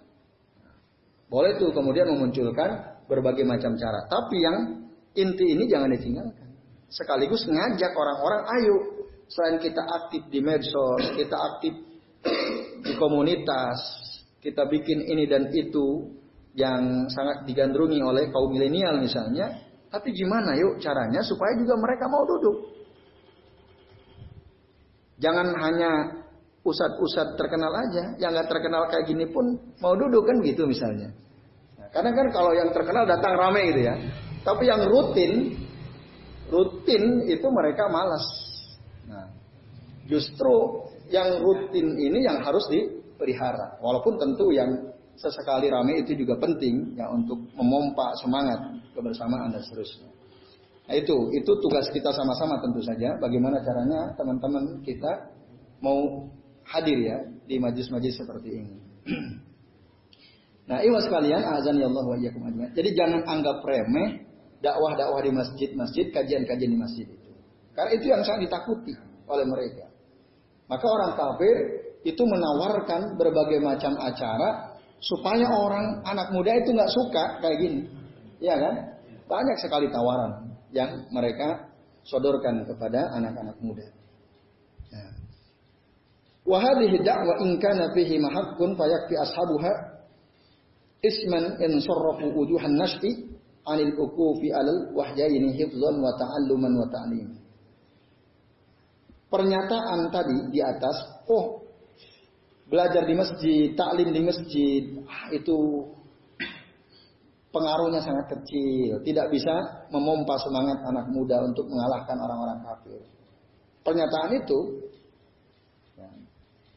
boleh 1.26 1.58
tuh 1.58 1.74
kemudian 1.74 2.08
memunculkan 2.14 3.02
berbagai 3.10 3.42
macam 3.42 3.74
cara. 3.74 4.06
Tapi 4.06 4.36
yang 4.38 4.56
inti 5.18 5.50
ini 5.50 5.66
jangan 5.66 5.90
ditinggalkan. 5.92 6.46
Sekaligus 6.94 7.42
ngajak 7.50 7.90
orang-orang, 7.90 8.42
ayo 8.54 8.76
selain 9.26 9.58
kita 9.58 9.82
aktif 9.82 10.22
di 10.30 10.38
medsos, 10.38 11.02
kita 11.18 11.34
aktif 11.34 11.74
di 12.86 12.92
komunitas, 12.94 13.82
kita 14.44 14.68
bikin 14.68 15.08
ini 15.08 15.24
dan 15.24 15.48
itu 15.56 16.12
yang 16.52 17.08
sangat 17.08 17.48
digandrungi 17.48 17.98
oleh 18.04 18.28
kaum 18.28 18.52
milenial 18.52 19.00
misalnya. 19.00 19.64
Tapi 19.88 20.12
gimana 20.12 20.52
yuk 20.58 20.82
caranya 20.84 21.24
supaya 21.24 21.56
juga 21.56 21.80
mereka 21.80 22.04
mau 22.10 22.28
duduk. 22.28 22.76
Jangan 25.22 25.54
hanya 25.54 26.20
usat-usat 26.66 27.38
terkenal 27.38 27.70
aja, 27.70 28.18
yang 28.18 28.34
nggak 28.34 28.50
terkenal 28.50 28.90
kayak 28.90 29.06
gini 29.06 29.30
pun 29.30 29.54
mau 29.78 29.94
duduk 29.94 30.26
kan 30.26 30.36
gitu 30.42 30.66
misalnya. 30.66 31.14
Nah, 31.78 31.88
karena 31.94 32.10
kan 32.10 32.26
kalau 32.34 32.52
yang 32.52 32.74
terkenal 32.74 33.06
datang 33.06 33.38
rame 33.38 33.70
gitu 33.70 33.80
ya, 33.86 33.94
tapi 34.42 34.66
yang 34.66 34.82
rutin, 34.90 35.54
rutin 36.50 37.04
itu 37.30 37.46
mereka 37.46 37.86
malas. 37.86 38.26
Nah, 39.06 39.30
justru 40.10 40.88
yang 41.12 41.38
rutin 41.38 41.94
ini 42.00 42.26
yang 42.26 42.42
harus 42.42 42.66
dipelihara, 43.14 43.78
walaupun 43.78 44.18
tentu 44.18 44.50
yang 44.50 44.94
sesekali 45.14 45.70
rame 45.70 46.02
itu 46.02 46.18
juga 46.18 46.34
penting 46.42 46.98
ya 46.98 47.06
untuk 47.14 47.38
memompa 47.54 48.18
semangat 48.18 48.58
kebersamaan 48.92 49.54
dan 49.54 49.62
seterusnya. 49.62 50.10
Nah 50.84 50.94
itu, 51.00 51.16
itu 51.32 51.52
tugas 51.64 51.88
kita 51.88 52.12
sama-sama 52.12 52.60
tentu 52.60 52.84
saja. 52.84 53.16
Bagaimana 53.16 53.62
caranya 53.64 54.12
teman-teman 54.20 54.84
kita 54.84 55.32
mau 55.80 56.28
hadir 56.68 56.98
ya 57.00 57.18
di 57.48 57.56
majlis-majlis 57.56 58.14
seperti 58.20 58.48
ini. 58.52 58.76
nah, 60.68 60.84
iwas 60.84 61.08
sekalian, 61.08 61.40
azan 61.40 61.80
ya 61.80 61.88
Allah 61.88 62.04
wa. 62.04 62.16
Jadi 62.76 62.90
jangan 62.92 63.24
anggap 63.24 63.64
remeh 63.64 64.28
dakwah-dakwah 64.60 65.24
di 65.24 65.32
masjid-masjid, 65.32 66.12
kajian-kajian 66.12 66.70
di 66.72 66.78
masjid 66.80 67.06
itu. 67.08 67.32
Karena 67.72 67.90
itu 67.96 68.06
yang 68.12 68.20
sangat 68.20 68.48
ditakuti 68.48 68.92
oleh 69.24 69.44
mereka. 69.48 69.88
Maka 70.68 70.84
orang 70.84 71.12
kafir 71.16 71.56
itu 72.04 72.22
menawarkan 72.22 73.16
berbagai 73.16 73.64
macam 73.64 73.96
acara 73.96 74.76
supaya 75.00 75.48
orang 75.48 76.04
anak 76.04 76.28
muda 76.36 76.52
itu 76.52 76.70
nggak 76.76 76.92
suka 76.92 77.24
kayak 77.40 77.58
gini. 77.60 77.80
Ya 78.44 78.60
kan? 78.60 78.74
Banyak 79.24 79.56
sekali 79.64 79.88
tawaran 79.88 80.52
yang 80.76 81.08
mereka 81.08 81.72
sodorkan 82.04 82.68
kepada 82.68 83.08
anak-anak 83.16 83.56
muda. 83.64 83.88
Wa 86.44 86.60
hadhihi 86.60 87.00
da'wa 87.00 87.40
in 87.40 87.56
kana 87.56 87.88
fihi 87.96 88.20
mahaqqun 88.20 88.76
fayakfi 88.76 89.16
ashabuha 89.16 89.72
isman 91.00 91.56
in 91.64 91.80
sarrafu 91.80 92.36
wujuhan 92.36 92.76
nash'i 92.76 93.32
anil 93.64 93.96
ukufi 93.96 94.52
alal 94.52 94.92
wahyaini 94.92 95.56
hifzan 95.56 95.96
wa 96.04 96.12
ta'alluman 96.20 96.72
wa 96.76 96.86
ta'lim. 96.92 97.28
Pernyataan 99.32 100.12
tadi 100.12 100.36
di 100.52 100.60
atas, 100.60 101.24
oh 101.32 101.63
belajar 102.68 103.02
di 103.04 103.14
masjid, 103.14 103.72
taklim 103.76 104.10
di 104.12 104.22
masjid, 104.24 104.82
ah, 105.04 105.28
itu 105.32 105.56
pengaruhnya 107.54 108.02
sangat 108.02 108.26
kecil, 108.38 108.98
tidak 109.06 109.26
bisa 109.30 109.54
memompa 109.94 110.34
semangat 110.42 110.78
anak 110.84 111.06
muda 111.12 111.38
untuk 111.44 111.68
mengalahkan 111.70 112.16
orang-orang 112.18 112.58
kafir. 112.66 113.02
Pernyataan 113.84 114.32
itu 114.40 114.58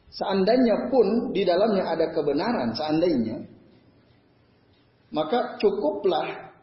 Seandainya 0.08 0.90
pun 0.90 1.30
di 1.36 1.44
dalamnya 1.44 1.94
ada 1.94 2.10
kebenaran, 2.10 2.72
seandainya, 2.72 3.38
maka 5.12 5.60
cukuplah 5.60 6.58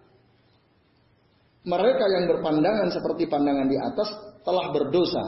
mereka 1.65 2.05
yang 2.09 2.25
berpandangan 2.29 2.89
seperti 2.91 3.29
pandangan 3.29 3.69
di 3.69 3.77
atas 3.77 4.09
telah 4.43 4.75
berdosa. 4.75 5.25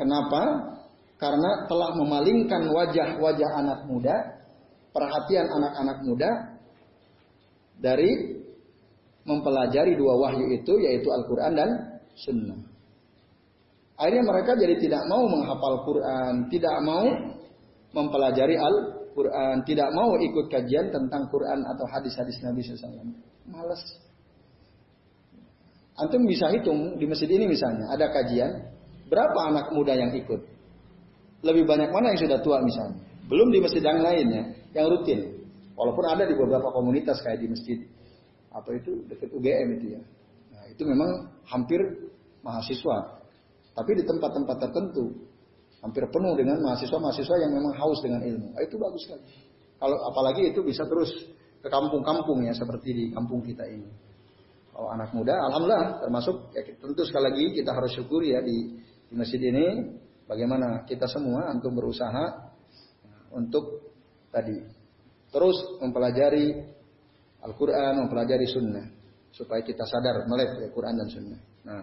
Kenapa? 0.00 0.73
Karena 1.14 1.64
telah 1.70 1.94
memalingkan 1.94 2.68
wajah-wajah 2.68 3.50
anak 3.62 3.80
muda, 3.86 4.16
perhatian 4.90 5.46
anak-anak 5.46 5.98
muda 6.02 6.30
dari 7.78 8.42
mempelajari 9.24 9.96
dua 9.96 10.14
wahyu 10.20 10.52
itu 10.52 10.74
yaitu 10.84 11.08
Al-Quran 11.10 11.52
dan 11.56 11.70
Sunnah. 12.14 12.60
Akhirnya 13.94 14.26
mereka 14.26 14.58
jadi 14.58 14.74
tidak 14.78 15.02
mau 15.06 15.22
menghafal 15.30 15.86
Quran, 15.86 16.50
tidak 16.50 16.76
mau 16.82 17.06
mempelajari 17.94 18.58
Al 18.58 18.74
Quran, 19.14 19.62
tidak 19.62 19.88
mau 19.94 20.18
ikut 20.18 20.50
kajian 20.50 20.90
tentang 20.90 21.30
Quran 21.30 21.62
atau 21.62 21.86
hadis-hadis 21.86 22.34
Nabi 22.42 22.66
SAW. 22.66 23.14
Males. 23.46 23.82
Antum 25.94 26.26
bisa 26.26 26.50
hitung 26.50 26.98
di 26.98 27.06
masjid 27.06 27.30
ini 27.30 27.46
misalnya, 27.46 27.86
ada 27.94 28.10
kajian, 28.10 28.50
berapa 29.06 29.54
anak 29.54 29.70
muda 29.70 29.94
yang 29.94 30.10
ikut? 30.10 30.42
Lebih 31.44 31.68
banyak 31.68 31.92
mana 31.92 32.16
yang 32.16 32.20
sudah 32.24 32.40
tua 32.40 32.64
misalnya? 32.64 32.96
Belum 33.28 33.52
di 33.52 33.60
masjid 33.60 33.84
yang 33.84 34.00
lainnya, 34.00 34.56
yang 34.72 34.88
rutin. 34.88 35.44
Walaupun 35.76 36.04
ada 36.08 36.24
di 36.24 36.32
beberapa 36.32 36.72
komunitas 36.72 37.20
kayak 37.20 37.44
di 37.44 37.48
masjid. 37.52 37.78
Atau 38.48 38.72
itu 38.72 39.04
dekat 39.10 39.28
UGM 39.28 39.68
itu 39.80 39.86
ya. 39.98 40.02
Nah, 40.56 40.64
itu 40.72 40.82
memang 40.88 41.28
hampir 41.44 41.80
mahasiswa. 42.40 43.20
Tapi 43.74 43.90
di 43.98 44.02
tempat-tempat 44.06 44.56
tertentu, 44.56 45.10
hampir 45.82 46.06
penuh 46.08 46.32
dengan 46.38 46.62
mahasiswa-mahasiswa 46.62 47.36
yang 47.44 47.52
memang 47.52 47.74
haus 47.76 47.98
dengan 48.00 48.22
ilmu. 48.22 48.54
Nah, 48.54 48.62
itu 48.62 48.80
bagus 48.80 49.02
sekali. 49.04 49.24
Kalau 49.76 49.96
apalagi 50.08 50.54
itu 50.54 50.62
bisa 50.62 50.86
terus 50.86 51.10
ke 51.60 51.68
kampung-kampung 51.68 52.44
ya 52.46 52.54
seperti 52.54 52.88
di 52.94 53.04
kampung 53.12 53.44
kita 53.44 53.66
ini. 53.66 53.90
Kalau 54.70 54.88
anak 54.90 55.10
muda, 55.12 55.34
alhamdulillah 55.50 56.02
termasuk 56.02 56.54
ya, 56.54 56.62
tentu 56.78 57.02
sekali 57.04 57.24
lagi 57.30 57.44
kita 57.56 57.70
harus 57.74 57.90
syukuri 57.94 58.34
ya 58.34 58.40
di, 58.42 58.80
di 59.10 59.14
masjid 59.14 59.38
ini 59.38 59.66
bagaimana 60.34 60.82
kita 60.82 61.06
semua 61.06 61.46
antum 61.54 61.70
berusaha 61.70 62.50
untuk 63.30 63.94
tadi 64.34 64.58
terus 65.30 65.56
mempelajari 65.78 66.74
Al-Quran, 67.44 68.02
mempelajari 68.02 68.46
Sunnah 68.50 68.86
supaya 69.34 69.60
kita 69.60 69.84
sadar 69.86 70.24
melek 70.26 70.64
ya, 70.64 70.68
Quran 70.72 70.94
dan 70.96 71.08
Sunnah. 71.10 71.40
Nah, 71.66 71.82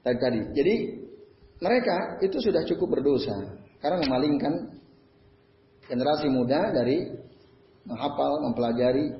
tadi 0.00 0.18
tadi. 0.18 0.40
Jadi 0.56 0.74
mereka 1.60 2.22
itu 2.24 2.38
sudah 2.40 2.64
cukup 2.64 2.98
berdosa 2.98 3.34
karena 3.82 4.00
memalingkan 4.00 4.80
generasi 5.86 6.32
muda 6.32 6.72
dari 6.72 7.10
menghafal, 7.86 8.42
mempelajari 8.50 9.12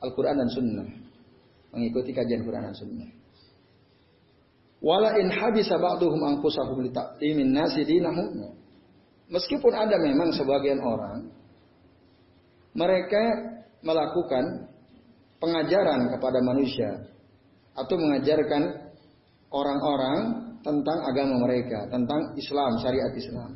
Al-Quran 0.00 0.36
dan 0.38 0.48
Sunnah, 0.48 0.88
mengikuti 1.76 2.14
kajian 2.14 2.46
Quran 2.46 2.72
dan 2.72 2.76
Sunnah. 2.76 3.10
Wala 4.80 5.20
in 5.20 5.28
habisa 5.28 5.76
ba'duhum 5.76 6.20
anfusahum 6.24 6.80
li 6.80 7.44
nasi 7.44 7.84
dinahum. 7.84 8.56
Meskipun 9.30 9.72
ada 9.76 9.94
memang 10.00 10.32
sebagian 10.34 10.80
orang 10.80 11.30
mereka 12.74 13.22
melakukan 13.84 14.66
pengajaran 15.38 16.10
kepada 16.16 16.38
manusia 16.42 16.90
atau 17.76 17.96
mengajarkan 17.96 18.62
orang-orang 19.50 20.18
tentang 20.60 20.98
agama 21.08 21.34
mereka, 21.48 21.88
tentang 21.88 22.36
Islam, 22.36 22.76
syariat 22.82 23.12
Islam. 23.16 23.50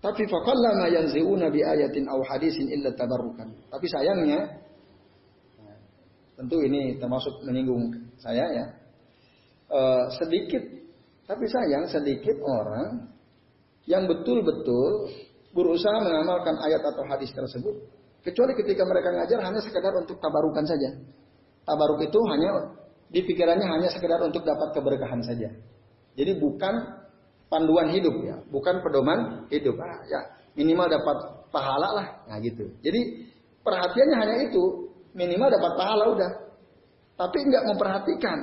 Tapi 0.00 0.24
faqallama 0.26 0.88
yanzi'una 0.88 1.52
bi 1.52 1.60
ayatin 1.60 2.08
aw 2.08 2.18
hadisin 2.24 2.72
illa. 2.72 2.90
Tapi 2.96 3.86
sayangnya 3.86 4.48
tentu 6.40 6.56
ini 6.64 6.96
termasuk 6.96 7.44
menyinggung 7.44 7.92
saya 8.16 8.48
ya. 8.48 8.66
E, 9.70 9.80
sedikit 10.18 10.62
tapi 11.30 11.46
sayang 11.46 11.86
sedikit 11.86 12.42
orang 12.42 13.06
yang 13.86 14.10
betul-betul 14.10 15.14
berusaha 15.54 16.02
mengamalkan 16.02 16.58
ayat 16.58 16.82
atau 16.82 17.06
hadis 17.06 17.30
tersebut 17.30 17.86
kecuali 18.26 18.58
ketika 18.58 18.82
mereka 18.82 19.14
ngajar 19.14 19.38
hanya 19.46 19.60
sekedar 19.62 19.94
untuk 19.94 20.18
tabarukan 20.18 20.66
saja. 20.66 20.90
Tabaruk 21.62 22.02
itu 22.02 22.18
hanya 22.34 22.74
di 23.10 23.20
pikirannya 23.22 23.62
hanya 23.62 23.88
sekedar 23.94 24.18
untuk 24.26 24.42
dapat 24.42 24.74
keberkahan 24.74 25.22
saja. 25.22 25.54
Jadi 26.18 26.32
bukan 26.38 26.74
panduan 27.46 27.94
hidup 27.94 28.14
ya, 28.26 28.42
bukan 28.50 28.82
pedoman 28.82 29.46
hidup. 29.50 29.78
Ah, 29.78 30.02
ya 30.06 30.20
minimal 30.58 30.90
dapat 30.90 31.16
pahala 31.54 31.88
lah, 31.94 32.06
nah 32.26 32.38
gitu. 32.42 32.74
Jadi 32.82 33.30
perhatiannya 33.62 34.16
hanya 34.18 34.36
itu, 34.50 34.62
minimal 35.14 35.46
dapat 35.50 35.72
pahala 35.78 36.04
udah. 36.10 36.30
Tapi 37.18 37.38
nggak 37.38 37.64
memperhatikan 37.70 38.38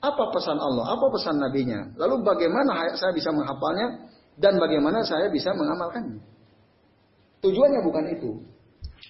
apa 0.00 0.24
pesan 0.32 0.56
Allah, 0.56 0.96
apa 0.96 1.06
pesan 1.12 1.36
nabinya. 1.36 1.92
Lalu 2.00 2.24
bagaimana 2.24 2.88
saya 2.96 3.12
bisa 3.12 3.30
menghafalnya 3.32 4.08
dan 4.40 4.56
bagaimana 4.56 5.04
saya 5.04 5.28
bisa 5.28 5.52
mengamalkannya. 5.52 6.20
Tujuannya 7.44 7.80
bukan 7.84 8.04
itu. 8.16 8.30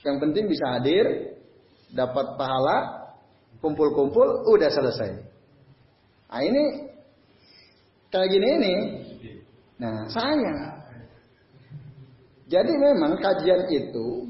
Yang 0.03 0.17
penting 0.23 0.45
bisa 0.51 0.79
hadir, 0.79 1.35
dapat 1.95 2.35
pahala, 2.39 3.11
kumpul-kumpul, 3.63 4.47
udah 4.51 4.71
selesai. 4.71 5.11
Nah 6.31 6.43
ini 6.47 6.63
kayak 8.11 8.29
gini 8.31 8.49
ini 8.59 8.75
Nah, 9.81 10.05
sayang. 10.13 10.61
Jadi 12.53 12.73
memang 12.77 13.17
kajian 13.17 13.65
itu 13.73 14.29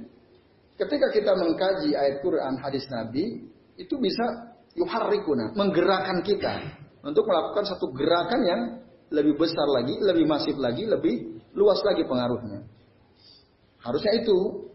ketika 0.78 1.10
kita 1.10 1.32
mengkaji 1.34 1.90
ayat 1.98 2.22
Quran, 2.22 2.54
hadis 2.62 2.86
Nabi, 2.86 3.50
itu 3.74 3.94
bisa 3.98 4.49
yuharrikuna, 4.78 5.56
menggerakkan 5.59 6.22
kita 6.22 6.78
untuk 7.02 7.26
melakukan 7.26 7.64
satu 7.66 7.90
gerakan 7.96 8.40
yang 8.44 8.61
lebih 9.11 9.35
besar 9.35 9.66
lagi, 9.66 9.98
lebih 9.98 10.24
masif 10.28 10.54
lagi, 10.61 10.87
lebih 10.87 11.42
luas 11.56 11.83
lagi 11.83 12.06
pengaruhnya. 12.06 12.62
Harusnya 13.83 14.12
itu. 14.22 14.70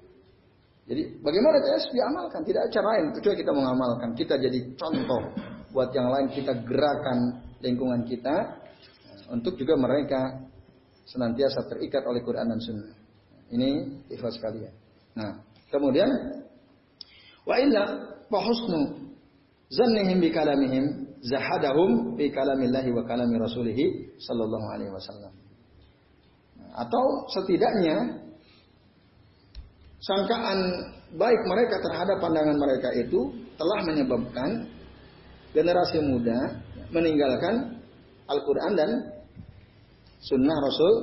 Jadi 0.86 1.18
bagaimana 1.18 1.58
cara 1.66 1.82
diamalkan? 1.82 2.42
Tidak 2.46 2.62
ada 2.62 2.70
cara 2.70 2.88
lain 2.94 3.06
kecuali 3.18 3.38
kita 3.42 3.52
mengamalkan. 3.56 4.10
Kita 4.14 4.38
jadi 4.38 4.60
contoh 4.78 5.22
buat 5.74 5.90
yang 5.98 6.14
lain 6.14 6.28
kita 6.30 6.62
gerakan 6.62 7.42
lingkungan 7.64 8.06
kita 8.06 8.62
untuk 9.34 9.58
juga 9.58 9.74
mereka 9.74 10.46
senantiasa 11.10 11.66
terikat 11.70 12.06
oleh 12.06 12.22
Quran 12.22 12.54
dan 12.54 12.60
Sunnah. 12.62 12.94
Ini 13.50 13.70
ikhlas 14.14 14.38
sekalian. 14.38 14.74
Nah, 15.18 15.42
kemudian 15.74 16.10
wa 17.46 17.56
illa 17.58 17.84
zannihim 19.70 20.22
bi 20.22 20.30
kalamihim 20.30 20.86
zahadahum 21.26 22.14
bi 22.18 22.30
kalamillahi 22.30 22.90
wa 22.94 23.04
kalami 23.06 23.36
rasulih 23.42 23.78
sallallahu 24.22 24.68
alaihi 24.76 24.92
wasallam. 24.94 25.34
Atau 26.76 27.06
setidaknya 27.32 28.20
sangkaan 30.04 30.60
baik 31.16 31.42
mereka 31.48 31.80
terhadap 31.80 32.18
pandangan 32.20 32.58
mereka 32.60 32.90
itu 33.00 33.32
telah 33.56 33.80
menyebabkan 33.88 34.68
generasi 35.56 36.04
muda 36.04 36.36
meninggalkan 36.92 37.80
Al-Quran 38.28 38.74
dan 38.76 38.90
sunnah 40.20 40.58
Rasul 40.60 40.94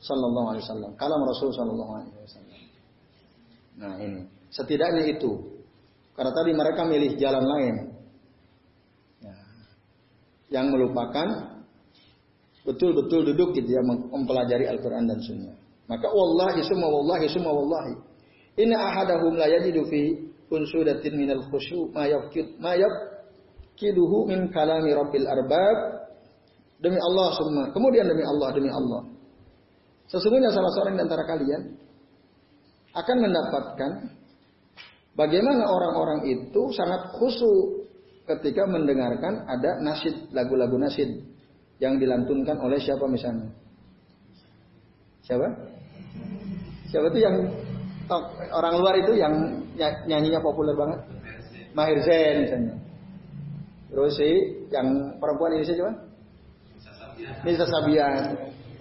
Sallallahu 0.00 0.48
Alaihi 0.56 0.64
Wasallam, 0.64 0.92
kalam 0.96 1.20
Rasul 1.28 1.50
Sallallahu 1.52 1.92
Alaihi 2.00 2.16
Wasallam. 2.24 2.60
Nah 3.76 3.94
ini, 4.00 4.22
setidaknya 4.48 5.12
itu, 5.12 5.60
karena 6.16 6.32
tadi 6.32 6.50
mereka 6.56 6.82
milih 6.88 7.20
jalan 7.20 7.44
lain. 7.44 7.74
Yang 10.50 10.68
melupakan 10.70 11.58
betul-betul 12.66 13.32
duduk 13.32 13.56
gitu 13.56 13.70
ya 13.70 13.82
mempelajari 13.86 14.68
Al-Quran 14.68 15.06
dan 15.06 15.18
Sunnah. 15.22 15.56
Maka 15.86 16.06
wallahi 16.06 16.60
summa 16.66 16.86
wallahi 16.86 17.26
summa 17.30 17.50
wallahi. 17.50 17.94
Inna 18.58 18.78
ahadahum 18.78 19.38
la 19.38 19.46
yajidu 19.48 19.86
fi 19.88 20.14
unsudatin 20.50 21.14
minal 21.16 21.42
khusyu 21.48 21.90
ma 21.94 22.06
yafkid 22.06 22.58
ma 22.58 22.74
yafkiduhu 22.74 24.28
min 24.28 24.50
kalami 24.50 24.92
rabbil 24.94 25.26
arbab 25.26 26.00
Demi 26.80 26.96
Allah 26.96 27.28
semua. 27.36 27.64
Kemudian 27.76 28.08
demi 28.08 28.24
Allah, 28.24 28.48
demi 28.56 28.72
Allah. 28.72 29.04
Sesungguhnya 30.08 30.48
salah 30.48 30.72
seorang 30.74 30.96
di 30.96 31.02
antara 31.04 31.28
kalian 31.28 31.62
akan 32.96 33.16
mendapatkan 33.20 33.90
bagaimana 35.14 35.68
orang-orang 35.70 36.20
itu 36.26 36.62
sangat 36.74 37.14
khusyuk 37.14 37.79
ketika 38.36 38.62
mendengarkan 38.68 39.42
ada 39.50 39.82
nasid, 39.82 40.30
lagu-lagu 40.30 40.78
nasid 40.78 41.26
yang 41.82 41.98
dilantunkan 41.98 42.60
oleh 42.62 42.78
siapa 42.78 43.02
misalnya? 43.10 43.50
Siapa? 45.26 45.46
Siapa 46.90 47.06
itu 47.10 47.20
yang 47.22 47.36
orang 48.54 48.74
luar 48.78 48.94
itu 48.98 49.14
yang 49.18 49.34
nyanyinya 50.06 50.42
populer 50.42 50.74
banget? 50.74 51.00
Mahir 51.74 51.98
Zain 52.02 52.46
misalnya. 52.46 52.74
Terus 53.90 54.14
sih 54.18 54.34
yang 54.70 55.18
perempuan 55.18 55.58
ini 55.58 55.66
siapa? 55.66 55.94
Nisa 57.46 57.66
Sabian. 57.66 58.38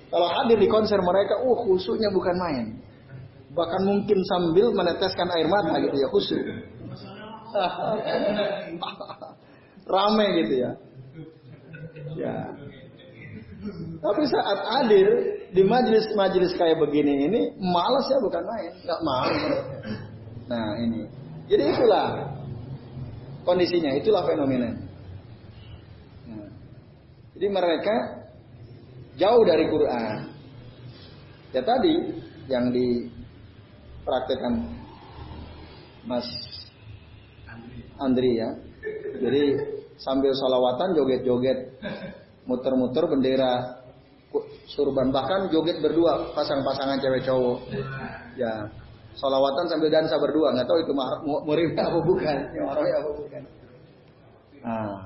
Kalau 0.09 0.25
hadir 0.25 0.57
di 0.57 0.65
konser 0.65 0.97
mereka, 1.01 1.38
uh 1.38 1.57
khusyuknya 1.69 2.09
bukan 2.09 2.35
main. 2.38 2.65
Bahkan 3.53 3.81
mungkin 3.85 4.17
sambil 4.25 4.73
meneteskan 4.73 5.29
air 5.33 5.45
mata 5.49 5.77
gitu 5.81 5.97
ya, 5.97 6.07
khusyuk. 6.09 6.41
Rame 9.89 10.25
gitu 10.45 10.54
ya. 10.62 10.71
Ya. 12.13 12.36
Tapi 13.99 14.23
saat 14.30 14.60
hadir 14.63 15.08
di 15.52 15.62
majelis-majelis 15.65 16.56
kayak 16.56 16.80
begini 16.80 17.28
ini, 17.28 17.41
malas 17.60 18.08
ya 18.08 18.21
bukan 18.21 18.43
main, 18.45 18.71
nggak 18.86 19.02
mau. 19.02 19.28
Nah 20.47 20.67
ini, 20.80 21.02
jadi 21.52 21.63
itulah 21.75 22.08
kondisinya, 23.43 23.91
itulah 23.97 24.23
fenomena. 24.23 24.71
Nah, 26.30 26.47
jadi 27.36 27.47
mereka 27.52 27.95
jauh 29.19 29.43
dari 29.43 29.65
Quran. 29.67 30.17
Ya 31.49 31.62
tadi 31.65 31.93
yang 32.47 32.69
di 32.71 33.10
praktekan 34.06 34.69
Mas 36.08 36.25
Andri 37.99 38.39
ya. 38.39 38.49
Jadi 39.19 39.43
sambil 39.99 40.31
salawatan 40.33 40.95
joget-joget, 40.95 41.75
muter-muter 42.47 43.05
bendera 43.05 43.83
surban 44.69 45.09
bahkan 45.09 45.49
joget 45.49 45.81
berdua 45.81 46.31
pasang-pasangan 46.33 47.01
cewek 47.01 47.25
cowok. 47.25 47.59
Ya, 48.39 48.69
salawatan 49.19 49.67
sambil 49.67 49.91
dansa 49.91 50.15
berdua 50.17 50.55
nggak 50.55 50.67
tahu 50.69 50.79
itu 50.81 50.93
murid 51.45 51.75
apa 51.75 51.99
bukan, 51.99 52.38
yang 52.55 52.65
apa 52.71 53.12
bukan. 53.13 53.41
Nah, 54.59 54.99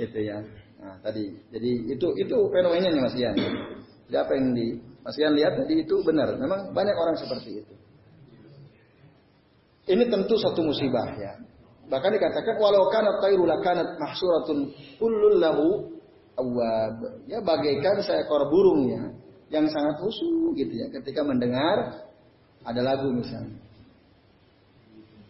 itu 0.00 0.18
ya. 0.20 0.38
Nah, 0.82 0.98
tadi. 0.98 1.30
Jadi 1.54 1.70
itu 1.94 2.06
itu 2.18 2.36
fenomenanya 2.50 3.00
Mas 3.06 3.14
Ian. 3.14 3.36
Jadi 4.10 4.16
apa 4.18 4.32
yang 4.34 4.46
di 4.52 4.66
Mas 5.02 5.16
Ian 5.18 5.32
lihat 5.38 5.54
tadi 5.54 5.74
itu 5.86 5.94
benar. 6.02 6.34
Memang 6.36 6.74
banyak 6.74 6.96
orang 6.96 7.16
seperti 7.16 7.62
itu. 7.62 7.74
Ini 9.82 10.06
tentu 10.10 10.38
satu 10.38 10.62
musibah 10.62 11.06
ya. 11.18 11.38
Bahkan 11.92 12.10
dikatakan 12.16 12.56
walau 12.56 12.88
kanat 12.88 13.20
tayru 13.20 13.44
lakanat 13.44 14.00
mahsuratun 14.00 14.72
kullul 14.96 15.36
lahu 15.36 15.92
awab. 16.40 17.20
Ya 17.28 17.44
bagaikan 17.44 18.00
seekor 18.00 18.48
burung 18.48 18.88
ya 18.88 19.12
yang 19.52 19.68
sangat 19.68 20.00
khusyuk 20.00 20.56
gitu 20.56 20.72
ya 20.72 20.88
ketika 20.88 21.20
mendengar 21.20 22.08
ada 22.64 22.80
lagu 22.80 23.12
misalnya. 23.12 23.60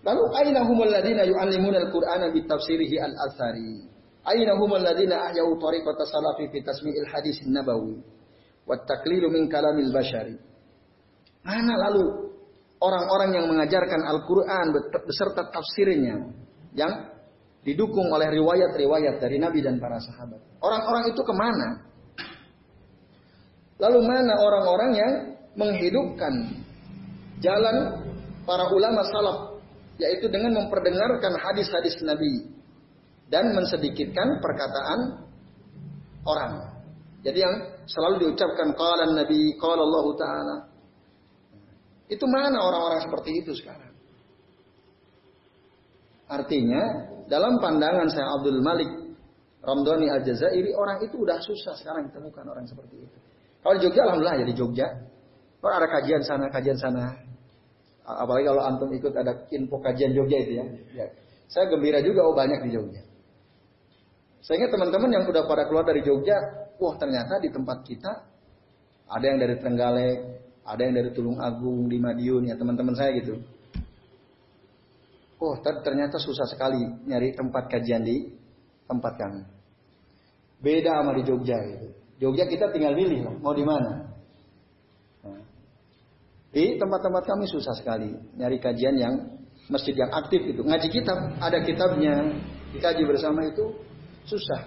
Lalu 0.06 0.22
aina 0.38 0.62
humul 0.62 0.86
ladina 0.86 1.26
yu'allimuna 1.26 1.82
al-Qur'ana 1.82 2.30
bi 2.30 2.46
tafsirihi 2.46 2.98
al-athari? 3.02 3.82
Aina 4.22 4.54
humul 4.54 4.82
ladina 4.82 5.30
ahyau 5.30 5.58
tariqata 5.58 6.06
salafi 6.06 6.46
fi 6.46 6.62
tasmi'il 6.62 7.10
hadis 7.10 7.42
nabawi 7.46 7.98
wa 8.66 8.78
taklilu 8.86 9.34
min 9.34 9.50
kalamil 9.50 9.90
bashari? 9.90 10.38
Mana 11.42 11.74
lalu 11.74 12.30
orang-orang 12.78 13.30
yang 13.34 13.46
mengajarkan 13.50 14.06
Al-Quran 14.06 14.66
beserta 15.02 15.50
tafsirnya 15.50 16.41
yang 16.72 17.12
didukung 17.62 18.10
oleh 18.10 18.28
riwayat-riwayat 18.32 19.22
dari 19.22 19.38
Nabi 19.38 19.62
dan 19.62 19.78
para 19.78 20.02
sahabat. 20.02 20.40
Orang-orang 20.58 21.14
itu 21.14 21.22
ke 21.22 21.34
mana? 21.34 21.68
Lalu 23.78 24.00
mana 24.02 24.34
orang-orang 24.38 24.90
yang 24.94 25.12
menghidupkan 25.58 26.34
jalan 27.42 27.76
para 28.46 28.70
ulama 28.70 29.02
salaf 29.10 29.38
yaitu 30.00 30.26
dengan 30.26 30.56
memperdengarkan 30.64 31.36
hadis-hadis 31.38 31.98
Nabi 32.02 32.50
dan 33.30 33.52
mensedikitkan 33.54 34.42
perkataan 34.42 35.28
orang. 36.26 36.52
Jadi 37.22 37.38
yang 37.38 37.54
selalu 37.86 38.26
diucapkan 38.26 38.74
qala 38.74 39.14
Nabi, 39.14 39.54
qala 39.58 39.82
Allah 39.82 40.06
taala, 40.18 40.56
itu 42.10 42.24
mana 42.26 42.58
orang-orang 42.58 43.00
seperti 43.06 43.30
itu 43.46 43.52
sekarang? 43.54 43.91
Artinya, 46.32 46.82
dalam 47.28 47.60
pandangan 47.60 48.08
saya 48.08 48.32
Abdul 48.40 48.64
Malik 48.64 48.88
Ramdhani 49.60 50.08
Al-Jazairi, 50.08 50.72
orang 50.72 51.04
itu 51.04 51.20
udah 51.20 51.36
susah 51.44 51.76
sekarang 51.76 52.08
ditemukan 52.08 52.44
orang 52.48 52.64
seperti 52.64 53.04
itu. 53.04 53.16
Kalau 53.60 53.78
di 53.78 53.82
Jogja, 53.84 54.00
Alhamdulillah 54.08 54.36
ya 54.40 54.46
di 54.48 54.56
Jogja. 54.56 54.86
Kalau 55.62 55.74
ada 55.76 55.86
kajian 55.86 56.22
sana, 56.24 56.50
kajian 56.50 56.74
sana. 56.80 57.14
Apalagi 58.02 58.50
kalau 58.50 58.62
antum 58.66 58.90
ikut 58.90 59.14
ada 59.14 59.46
info 59.54 59.78
kajian 59.78 60.10
Jogja 60.16 60.36
itu 60.42 60.52
ya. 60.58 60.66
ya. 60.98 61.06
Saya 61.46 61.70
gembira 61.70 62.02
juga, 62.02 62.26
oh 62.26 62.34
banyak 62.34 62.64
di 62.66 62.70
Jogja. 62.74 63.02
Ingat 64.42 64.74
teman-teman 64.74 65.10
yang 65.14 65.24
udah 65.28 65.46
pada 65.46 65.70
keluar 65.70 65.86
dari 65.86 66.02
Jogja, 66.02 66.34
wah 66.82 66.98
ternyata 66.98 67.38
di 67.38 67.52
tempat 67.54 67.86
kita 67.86 68.12
ada 69.06 69.24
yang 69.24 69.38
dari 69.38 69.54
Trenggalek, 69.60 70.18
ada 70.66 70.80
yang 70.82 70.94
dari 70.98 71.10
Tulung 71.14 71.38
Agung, 71.38 71.86
di 71.86 72.02
Madiun, 72.02 72.50
ya 72.50 72.58
teman-teman 72.58 72.98
saya 72.98 73.14
gitu. 73.14 73.38
Oh, 75.42 75.58
ternyata 75.58 76.22
susah 76.22 76.46
sekali 76.46 76.78
nyari 77.02 77.34
tempat 77.34 77.66
kajian 77.66 78.06
di 78.06 78.30
tempat 78.86 79.18
kami. 79.18 79.42
Beda 80.62 81.02
sama 81.02 81.18
di 81.18 81.26
Jogja 81.26 81.58
gitu. 81.66 81.90
Jogja 82.22 82.46
kita 82.46 82.70
tinggal 82.70 82.94
milih 82.94 83.26
lah, 83.26 83.34
mau 83.42 83.50
di 83.50 83.66
mana. 83.66 84.06
Nah, 85.26 85.42
di 86.54 86.78
tempat-tempat 86.78 87.26
kami 87.26 87.50
susah 87.50 87.74
sekali 87.74 88.14
nyari 88.38 88.62
kajian 88.62 88.94
yang 88.94 89.14
masjid 89.66 89.98
yang 89.98 90.14
aktif 90.14 90.46
itu. 90.46 90.62
Ngaji 90.62 90.88
kitab, 90.94 91.18
ada 91.42 91.58
kitabnya, 91.66 92.22
dikaji 92.70 93.02
bersama 93.02 93.42
itu 93.42 93.74
susah. 94.22 94.62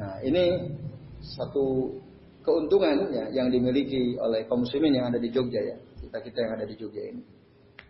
Nah, 0.00 0.24
ini 0.24 0.72
satu 1.20 1.92
keuntungan 2.40 3.12
ya 3.12 3.44
yang 3.44 3.52
dimiliki 3.52 4.16
oleh 4.16 4.48
kaum 4.48 4.64
muslimin 4.64 4.96
yang 4.96 5.12
ada 5.12 5.20
di 5.20 5.28
Jogja 5.28 5.60
ya. 5.60 5.76
Kita-kita 6.00 6.48
yang 6.48 6.52
ada 6.56 6.64
di 6.64 6.80
Jogja 6.80 7.04
ini. 7.12 7.33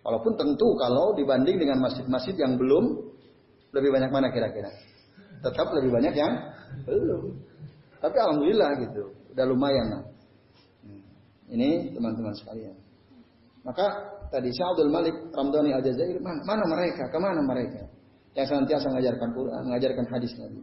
Walaupun 0.04 0.36
tentu 0.36 0.68
kalau 0.76 1.16
dibanding 1.16 1.56
dengan 1.56 1.80
masjid-masjid 1.80 2.36
yang 2.36 2.60
belum 2.60 3.00
lebih 3.72 3.88
banyak 3.88 4.10
mana 4.12 4.28
kira-kira? 4.28 4.68
Tetap 5.40 5.72
lebih 5.72 5.96
banyak 5.96 6.12
yang 6.12 6.32
belum. 6.84 7.32
Tapi 8.04 8.16
alhamdulillah 8.20 8.70
gitu, 8.84 9.16
udah 9.32 9.44
lumayan 9.48 9.86
lah. 9.88 10.02
Hmm. 10.84 11.00
Ini 11.56 11.96
teman-teman 11.96 12.36
sekalian. 12.36 12.76
Maka 13.64 14.12
tadi 14.28 14.52
Syekh 14.52 14.76
Abdul 14.76 14.92
Malik 14.92 15.16
Ramdhani 15.32 15.72
Al-Jazair 15.72 16.20
mana, 16.20 16.44
mana 16.44 16.64
mereka? 16.68 17.08
Ke 17.08 17.16
mana 17.16 17.40
mereka? 17.40 17.88
Yang 18.36 18.52
senantiasa 18.52 18.92
mengajarkan 18.92 19.28
Quran, 19.32 19.60
mengajarkan 19.72 20.04
hadis 20.12 20.32
Nabi. 20.36 20.60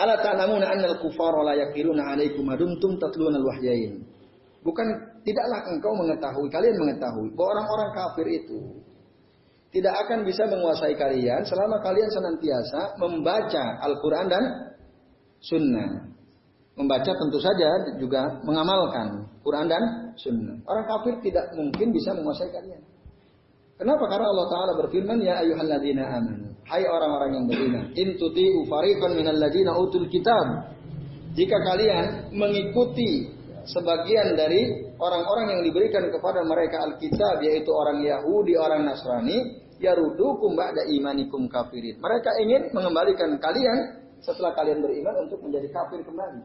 Ala 0.00 0.14
ta'lamuna 0.16 0.64
anna 0.64 0.96
al-kufara 0.96 1.44
la 1.44 1.54
yaqiluna 1.60 2.14
'alaikum 2.14 2.46
madumtum 2.48 2.96
tatluna 2.96 3.36
al-wahyain. 3.36 4.00
Bukan 4.64 4.86
tidaklah 5.28 5.60
engkau 5.68 5.92
mengetahui, 5.92 6.48
kalian 6.48 6.80
mengetahui 6.80 7.28
bahwa 7.36 7.60
orang-orang 7.60 7.90
kafir 7.92 8.26
itu 8.32 8.60
tidak 9.68 9.94
akan 10.08 10.24
bisa 10.24 10.48
menguasai 10.48 10.96
kalian 10.96 11.44
selama 11.44 11.84
kalian 11.84 12.08
senantiasa 12.08 12.96
membaca 12.96 13.84
Al-Quran 13.84 14.26
dan 14.32 14.44
Sunnah. 15.44 16.08
Membaca 16.78 17.10
tentu 17.10 17.42
saja 17.42 17.90
juga 17.98 18.38
mengamalkan 18.46 19.28
Quran 19.44 19.66
dan 19.68 19.82
Sunnah. 20.16 20.62
Orang 20.64 20.86
kafir 20.88 21.20
tidak 21.20 21.52
mungkin 21.58 21.90
bisa 21.92 22.14
menguasai 22.14 22.48
kalian. 22.48 22.80
Kenapa? 23.78 24.04
Karena 24.10 24.26
Allah 24.30 24.46
Ta'ala 24.50 24.72
berfirman, 24.82 25.18
Ya 25.22 25.38
ayuhalladzina 25.42 26.02
amanu. 26.18 26.50
Hai 26.66 26.82
orang-orang 26.86 27.30
yang 27.34 27.44
beriman. 27.46 27.84
In 27.94 28.18
tuti'u 28.18 28.66
fariqan 28.66 29.14
minalladzina 29.14 29.74
utul 29.78 30.10
kitab. 30.10 30.74
Jika 31.38 31.56
kalian 31.62 32.34
mengikuti 32.34 33.37
sebagian 33.68 34.34
dari 34.34 34.88
orang-orang 34.96 35.58
yang 35.58 35.60
diberikan 35.64 36.08
kepada 36.08 36.40
mereka 36.44 36.88
Alkitab, 36.88 37.44
yaitu 37.44 37.68
orang 37.68 38.00
Yahudi, 38.00 38.56
orang 38.56 38.88
Nasrani, 38.88 39.60
yarudukum 39.78 40.56
ba'da 40.56 40.88
imanikum 40.88 41.46
kafirin. 41.46 42.00
Mereka 42.00 42.30
ingin 42.42 42.62
mengembalikan 42.72 43.36
kalian 43.38 44.08
setelah 44.24 44.56
kalian 44.56 44.82
beriman 44.82 45.28
untuk 45.28 45.38
menjadi 45.44 45.68
kafir 45.70 46.00
kembali. 46.02 46.42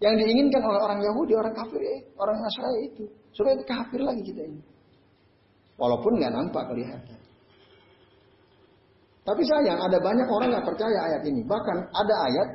Yang 0.00 0.14
diinginkan 0.24 0.62
oleh 0.64 0.80
orang 0.80 1.00
Yahudi, 1.04 1.32
orang 1.36 1.54
kafir, 1.54 1.80
eh, 1.80 2.00
orang 2.16 2.40
Nasrani 2.40 2.80
itu. 2.88 3.04
Supaya 3.36 3.54
kafir 3.62 4.00
lagi 4.00 4.22
kita 4.24 4.42
ini. 4.48 4.60
Walaupun 5.76 6.20
nggak 6.20 6.32
nampak 6.32 6.64
kelihatan. 6.68 7.18
Tapi 9.20 9.42
sayang, 9.44 9.78
ada 9.78 10.00
banyak 10.00 10.26
orang 10.26 10.48
nggak 10.56 10.66
percaya 10.66 10.98
ayat 11.12 11.22
ini. 11.28 11.44
Bahkan 11.44 11.76
ada 11.92 12.14
ayat 12.26 12.48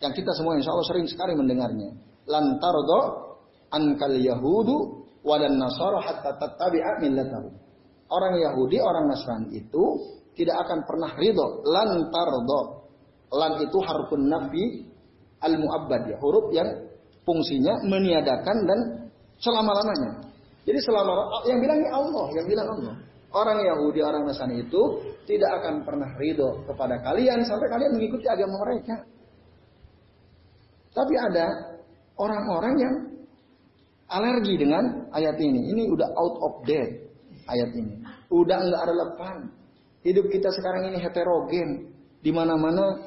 yang 0.00 0.12
kita 0.16 0.32
semua 0.34 0.56
insya 0.56 0.72
Allah 0.72 0.88
sering 0.88 1.06
sekali 1.06 1.36
mendengarnya. 1.36 2.07
Lantardo 2.28 3.00
ankal 3.72 4.16
Yahudu 4.16 4.76
wadan 5.24 5.56
Nasara 5.56 6.00
hatta 6.04 6.36
tattabi'a 6.36 7.00
millatahu. 7.00 7.48
Orang 8.08 8.40
Yahudi, 8.40 8.80
orang 8.80 9.08
Nasrani 9.12 9.52
itu 9.52 9.84
tidak 10.32 10.64
akan 10.64 10.84
pernah 10.88 11.12
ridho. 11.16 11.64
Lantardo. 11.68 12.60
Lan 13.28 13.60
itu 13.60 13.76
harfun 13.84 14.24
nabi 14.24 14.88
al-mu'abbad 15.44 16.08
ya. 16.08 16.16
Huruf 16.16 16.48
yang 16.56 16.68
fungsinya 17.28 17.84
meniadakan 17.84 18.56
dan 18.64 18.80
selama-lamanya. 19.36 20.24
Jadi 20.64 20.80
selama 20.80 21.44
yang 21.44 21.60
bilangnya 21.60 21.90
Allah, 21.92 22.26
yang 22.32 22.46
bilang 22.48 22.68
Allah. 22.72 22.94
Orang 23.28 23.60
Yahudi, 23.60 24.00
orang 24.00 24.24
Nasrani 24.24 24.64
itu 24.64 24.80
tidak 25.28 25.60
akan 25.60 25.84
pernah 25.84 26.08
ridho 26.16 26.64
kepada 26.64 26.96
kalian 27.04 27.44
sampai 27.44 27.68
kalian 27.68 27.92
mengikuti 27.92 28.24
agama 28.24 28.56
mereka. 28.64 29.04
Tapi 30.96 31.14
ada 31.14 31.76
orang-orang 32.18 32.74
yang 32.78 32.94
alergi 34.10 34.54
dengan 34.58 35.08
ayat 35.14 35.36
ini. 35.38 35.72
Ini 35.72 35.82
udah 35.94 36.08
out 36.12 36.36
of 36.42 36.54
date 36.66 37.08
ayat 37.48 37.70
ini. 37.72 38.02
Udah 38.28 38.58
nggak 38.60 38.84
relevan. 38.84 39.36
Hidup 40.04 40.26
kita 40.28 40.48
sekarang 40.52 40.92
ini 40.92 40.98
heterogen. 41.00 41.94
Di 42.18 42.34
mana-mana 42.34 42.98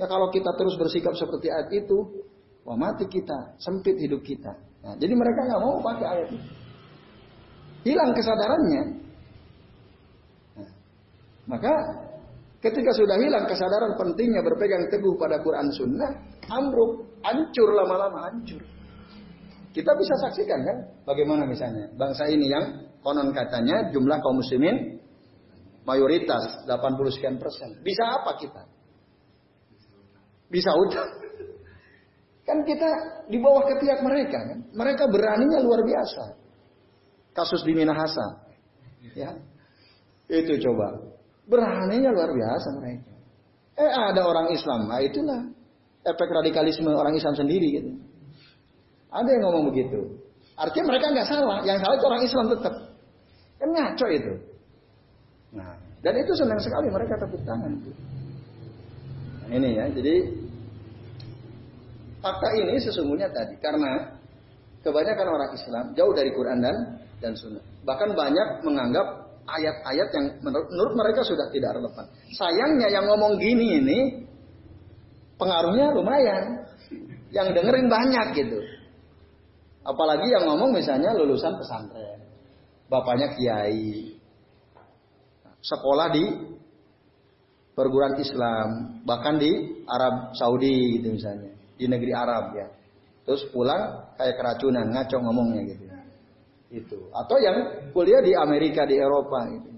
ya 0.00 0.08
kalau 0.08 0.32
kita 0.32 0.48
terus 0.56 0.74
bersikap 0.80 1.12
seperti 1.12 1.52
ayat 1.52 1.68
itu, 1.72 2.24
wah 2.64 2.78
mati 2.78 3.04
kita, 3.06 3.56
sempit 3.60 4.00
hidup 4.00 4.24
kita. 4.24 4.52
Nah, 4.86 4.94
jadi 4.96 5.12
mereka 5.12 5.40
nggak 5.44 5.62
mau 5.62 5.76
pakai 5.82 6.06
ayat 6.06 6.28
itu. 6.32 6.48
Hilang 7.86 8.10
kesadarannya. 8.14 8.82
Maka 11.46 11.74
ketika 12.58 12.90
sudah 12.90 13.14
hilang 13.22 13.46
kesadaran 13.46 13.94
pentingnya 13.94 14.42
berpegang 14.42 14.90
teguh 14.90 15.14
pada 15.14 15.38
Quran 15.38 15.70
Sunnah, 15.70 16.10
amruk, 16.50 17.06
hancur 17.26 17.68
lama-lama 17.74 18.30
hancur. 18.30 18.62
Kita 19.74 19.92
bisa 19.92 20.14
saksikan 20.24 20.60
kan 20.64 20.78
bagaimana 21.04 21.44
misalnya 21.44 21.92
bangsa 21.92 22.24
ini 22.32 22.48
yang 22.48 22.64
konon 23.04 23.28
katanya 23.36 23.92
jumlah 23.92 24.16
kaum 24.24 24.40
muslimin 24.40 24.96
mayoritas 25.84 26.64
80 26.64 27.14
sekian 27.14 27.36
persen. 27.36 27.76
Bisa 27.84 28.02
apa 28.08 28.40
kita? 28.40 28.62
Bisa 30.48 30.70
utang. 30.74 31.10
Kan 32.46 32.62
kita 32.62 32.88
di 33.26 33.38
bawah 33.42 33.66
ketiak 33.66 34.00
mereka 34.06 34.38
kan. 34.38 34.58
Mereka 34.70 35.10
beraninya 35.10 35.58
luar 35.60 35.82
biasa. 35.82 36.24
Kasus 37.34 37.66
di 37.66 37.74
Minahasa. 37.74 38.48
Ya. 39.12 39.34
Itu 40.30 40.54
coba. 40.62 41.14
Beraninya 41.46 42.14
luar 42.14 42.30
biasa 42.30 42.68
mereka. 42.80 43.12
Eh 43.76 43.92
ada 43.92 44.24
orang 44.24 44.54
Islam. 44.54 44.88
Nah 44.88 45.02
itulah 45.02 45.42
efek 46.06 46.28
radikalisme 46.30 46.90
orang 46.94 47.18
Islam 47.18 47.34
sendiri 47.34 47.68
gitu. 47.82 47.90
Ada 49.10 49.28
yang 49.34 49.42
ngomong 49.50 49.74
begitu. 49.74 50.22
Artinya 50.54 50.94
mereka 50.94 51.06
nggak 51.12 51.28
salah. 51.28 51.58
Yang 51.66 51.78
salah 51.82 51.94
itu 51.98 52.06
orang 52.06 52.22
Islam 52.22 52.46
tetap. 52.54 52.74
Kan 53.56 53.68
ngaco 53.72 54.06
itu. 54.12 54.32
Nah, 55.56 55.72
dan 56.04 56.14
itu 56.20 56.32
senang 56.36 56.60
sekali 56.60 56.86
mereka 56.92 57.18
tepuk 57.18 57.42
tangan. 57.42 57.72
Nah, 59.46 59.48
ini 59.50 59.78
ya, 59.78 59.84
jadi 59.90 60.14
fakta 62.20 62.48
ini 62.58 62.74
sesungguhnya 62.82 63.30
tadi 63.30 63.54
karena 63.62 64.16
kebanyakan 64.84 65.26
orang 65.26 65.50
Islam 65.54 65.84
jauh 65.94 66.12
dari 66.12 66.30
Quran 66.34 66.58
dan 66.60 66.76
dan 67.22 67.32
Sunnah. 67.34 67.64
Bahkan 67.86 68.12
banyak 68.12 68.48
menganggap 68.66 69.06
ayat-ayat 69.46 70.08
yang 70.12 70.26
menurut, 70.42 70.68
menurut 70.68 70.94
mereka 70.98 71.20
sudah 71.22 71.46
tidak 71.54 71.78
relevan. 71.78 72.04
Sayangnya 72.34 72.88
yang 72.90 73.06
ngomong 73.06 73.38
gini 73.38 73.80
ini 73.80 73.98
pengaruhnya 75.36 75.92
lumayan. 75.96 76.44
Yang 77.30 77.58
dengerin 77.58 77.88
banyak 77.90 78.26
gitu. 78.38 78.58
Apalagi 79.86 80.30
yang 80.30 80.46
ngomong 80.50 80.74
misalnya 80.74 81.14
lulusan 81.14 81.58
pesantren. 81.58 82.22
Bapaknya 82.86 83.34
kiai. 83.34 84.14
Sekolah 85.62 86.08
di 86.14 86.24
perguruan 87.74 88.18
Islam. 88.18 89.02
Bahkan 89.02 89.34
di 89.38 89.52
Arab 89.86 90.32
Saudi 90.38 90.98
gitu 90.98 91.14
misalnya. 91.14 91.52
Di 91.76 91.86
negeri 91.90 92.12
Arab 92.14 92.44
ya. 92.56 92.66
Terus 93.26 93.46
pulang 93.50 94.14
kayak 94.16 94.38
keracunan. 94.38 94.86
Ngaco 94.90 95.16
ngomongnya 95.22 95.62
gitu. 95.66 95.84
Itu. 96.70 96.98
Atau 97.14 97.38
yang 97.38 97.90
kuliah 97.94 98.22
di 98.22 98.34
Amerika, 98.34 98.86
di 98.86 98.98
Eropa 98.98 99.46
gitu. 99.50 99.75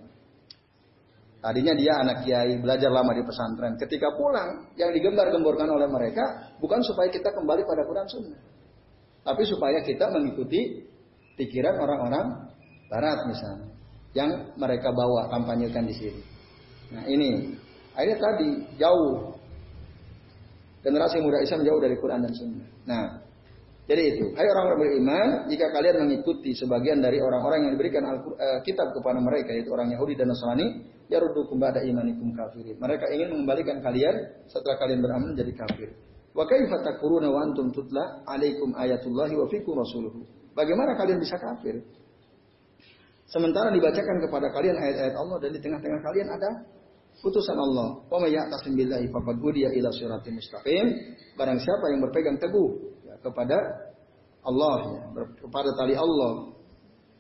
Tadinya 1.38 1.70
dia 1.79 1.92
anak 2.03 2.27
kiai, 2.27 2.59
belajar 2.59 2.90
lama 2.90 3.14
di 3.14 3.22
pesantren. 3.22 3.79
Ketika 3.79 4.11
pulang, 4.18 4.74
yang 4.74 4.90
digembar-gemborkan 4.90 5.70
oleh 5.70 5.87
mereka 5.87 6.51
bukan 6.59 6.83
supaya 6.83 7.07
kita 7.14 7.31
kembali 7.31 7.62
pada 7.62 7.87
Quran 7.87 8.07
Sunnah. 8.11 8.40
Tapi 9.22 9.42
supaya 9.46 9.79
kita 9.87 10.11
mengikuti 10.11 10.83
pikiran 11.38 11.79
orang-orang 11.79 12.51
barat 12.90 13.18
misalnya. 13.31 13.70
Yang 14.18 14.31
mereka 14.59 14.90
bawa, 14.90 15.31
kampanyekan 15.31 15.87
di 15.87 15.94
sini. 15.94 16.22
Nah 16.90 17.07
ini, 17.07 17.55
akhirnya 17.94 18.18
tadi 18.18 18.48
jauh. 18.74 19.38
Generasi 20.83 21.22
muda 21.22 21.38
Islam 21.38 21.62
jauh 21.62 21.79
dari 21.79 21.94
Quran 22.03 22.27
dan 22.27 22.33
Sunnah. 22.35 22.66
Nah, 22.83 23.05
jadi 23.87 24.03
itu, 24.11 24.35
hai 24.35 24.44
orang-orang 24.44 24.81
beriman, 24.85 25.29
jika 25.46 25.70
kalian 25.70 26.03
mengikuti 26.03 26.51
sebagian 26.53 26.98
dari 26.98 27.22
orang-orang 27.22 27.68
yang 27.68 27.72
diberikan 27.79 28.05
uh, 28.11 28.59
kitab 28.66 28.90
kepada 28.90 29.22
mereka, 29.22 29.55
yaitu 29.55 29.70
orang 29.70 29.88
Yahudi 29.94 30.12
dan 30.12 30.29
Nasrani, 30.29 30.97
ya 31.09 31.18
rudu 31.18 31.49
iman 31.57 31.75
imanikum 31.81 32.37
kafirin. 32.37 32.77
Mereka 32.77 33.05
ingin 33.16 33.29
mengembalikan 33.33 33.81
kalian 33.81 34.14
setelah 34.47 34.77
kalian 34.77 35.01
beramal 35.01 35.33
menjadi 35.33 35.53
kafir. 35.57 35.88
Wa 36.37 36.44
kaifa 36.44 36.85
takfuruna 36.85 37.33
wa 37.33 37.40
antum 37.42 37.73
tutla 37.73 38.23
alaikum 38.29 38.77
ayatullahi 38.77 39.35
wa 39.35 39.47
fikum 39.49 39.75
rasuluhu. 39.75 40.23
Bagaimana 40.53 40.94
kalian 40.94 41.18
bisa 41.18 41.40
kafir? 41.40 41.81
Sementara 43.29 43.68
dibacakan 43.73 44.16
kepada 44.25 44.47
kalian 44.53 44.77
ayat-ayat 44.77 45.14
Allah 45.16 45.37
dan 45.40 45.51
di 45.53 45.61
tengah-tengah 45.61 46.01
kalian 46.01 46.29
ada 46.33 46.51
putusan 47.21 47.57
Allah. 47.57 48.01
Wa 48.09 48.16
may 48.21 48.33
ya'tasim 48.33 48.73
billahi 48.77 49.09
faqad 49.12 49.37
hudiya 49.40 49.68
ila 49.77 49.88
siratim 49.92 50.37
mustaqim. 50.37 50.87
Barang 51.37 51.61
siapa 51.61 51.85
yang 51.92 52.01
berpegang 52.09 52.37
teguh 52.40 52.68
kepada 53.21 53.59
Allah 54.44 54.77
ya, 55.12 55.25
kepada 55.44 55.71
tali 55.77 55.99
Allah 55.99 56.55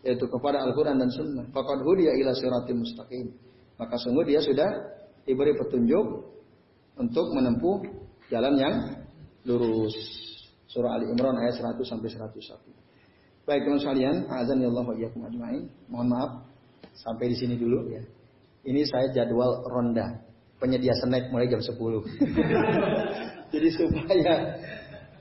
yaitu 0.06 0.30
kepada 0.30 0.62
Al-Qur'an 0.62 0.96
dan 0.96 1.10
Sunnah. 1.10 1.44
Faqad 1.50 1.82
hudiya 1.82 2.14
ila 2.22 2.32
siratim 2.32 2.80
mustaqim. 2.80 3.26
Maka 3.78 3.94
sungguh 3.96 4.26
dia 4.26 4.42
sudah 4.42 4.66
diberi 5.22 5.54
petunjuk 5.54 6.06
untuk 6.98 7.26
menempuh 7.32 7.86
jalan 8.28 8.54
yang 8.58 8.74
lurus. 9.46 9.94
Surah 10.68 10.98
Ali 11.00 11.08
Imran 11.08 11.38
ayat 11.38 11.56
100 11.56 11.80
sampai 11.86 12.10
101. 12.12 13.48
Baik 13.48 13.64
teman 13.64 13.80
sekalian, 13.80 14.28
azan 14.28 14.60
ya 14.60 14.68
Allah 14.68 14.84
ajmain. 14.92 15.62
Mohon 15.88 16.08
maaf 16.12 16.30
sampai 16.92 17.32
di 17.32 17.36
sini 17.38 17.56
dulu 17.56 17.88
ya. 17.88 18.04
Ini 18.68 18.84
saya 18.84 19.08
jadwal 19.14 19.64
ronda 19.64 20.20
penyedia 20.60 20.92
snack 21.00 21.32
mulai 21.32 21.48
jam 21.48 21.62
10. 21.62 21.72
Jadi 23.54 23.68
supaya 23.72 24.34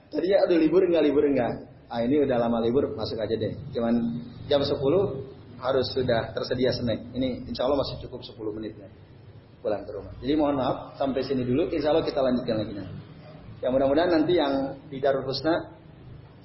Tadi 0.08 0.28
ya 0.32 0.40
libur 0.48 0.88
enggak 0.88 1.04
libur 1.04 1.24
enggak. 1.28 1.68
Ah 1.88 2.04
ini 2.04 2.24
udah 2.24 2.40
lama 2.40 2.64
libur 2.64 2.96
masuk 2.96 3.20
aja 3.20 3.36
deh. 3.36 3.54
Cuman 3.76 4.24
jam 4.48 4.64
10 4.64 4.76
harus 5.58 5.90
sudah 5.94 6.34
tersedia 6.34 6.72
snack. 6.74 7.02
Ini 7.14 7.50
insya 7.50 7.66
Allah 7.66 7.82
masih 7.82 7.98
cukup 8.06 8.22
10 8.22 8.58
menit 8.58 8.78
ya. 8.78 8.90
Pulang 9.62 9.84
ke 9.84 9.92
rumah. 9.94 10.14
Jadi 10.22 10.34
mohon 10.38 10.56
maaf 10.62 10.94
sampai 11.02 11.26
sini 11.26 11.42
dulu. 11.42 11.70
Insya 11.74 11.90
Allah 11.94 12.06
kita 12.06 12.22
lanjutkan 12.22 12.56
lagi 12.62 12.74
nanti. 12.78 12.96
Ya 13.58 13.74
mudah-mudahan 13.74 14.12
nanti 14.14 14.38
yang 14.38 14.78
di 14.86 15.02
Darul 15.02 15.26
Husna 15.26 15.74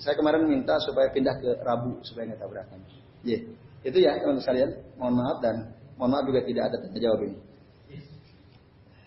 saya 0.01 0.17
kemarin 0.17 0.49
minta 0.49 0.81
supaya 0.81 1.13
pindah 1.13 1.37
ke 1.39 1.61
Rabu 1.61 2.01
supaya 2.03 2.33
nggak 2.33 2.41
tabrakan. 2.41 2.81
Yeah. 3.23 3.45
Itu 3.85 4.01
ya 4.01 4.17
teman 4.19 4.41
sekalian. 4.41 4.71
Mohon 4.97 5.15
maaf 5.21 5.39
dan 5.45 5.77
mohon 6.01 6.11
maaf 6.17 6.25
juga 6.25 6.41
tidak 6.43 6.73
ada 6.73 6.77
tanya 6.81 7.01
jawab 7.05 7.21
ini. 7.29 7.37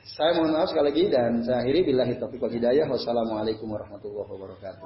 Saya 0.06 0.38
mohon 0.38 0.54
maaf 0.54 0.70
sekali 0.70 0.94
lagi 0.94 1.10
dan 1.10 1.42
saya 1.44 1.66
akhiri 1.66 1.82
bila 1.82 2.06
taufiq 2.06 2.40
wal 2.40 2.54
hidayah. 2.54 2.86
Wassalamualaikum 2.86 3.68
warahmatullahi 3.74 4.30
wabarakatuh. 4.30 4.86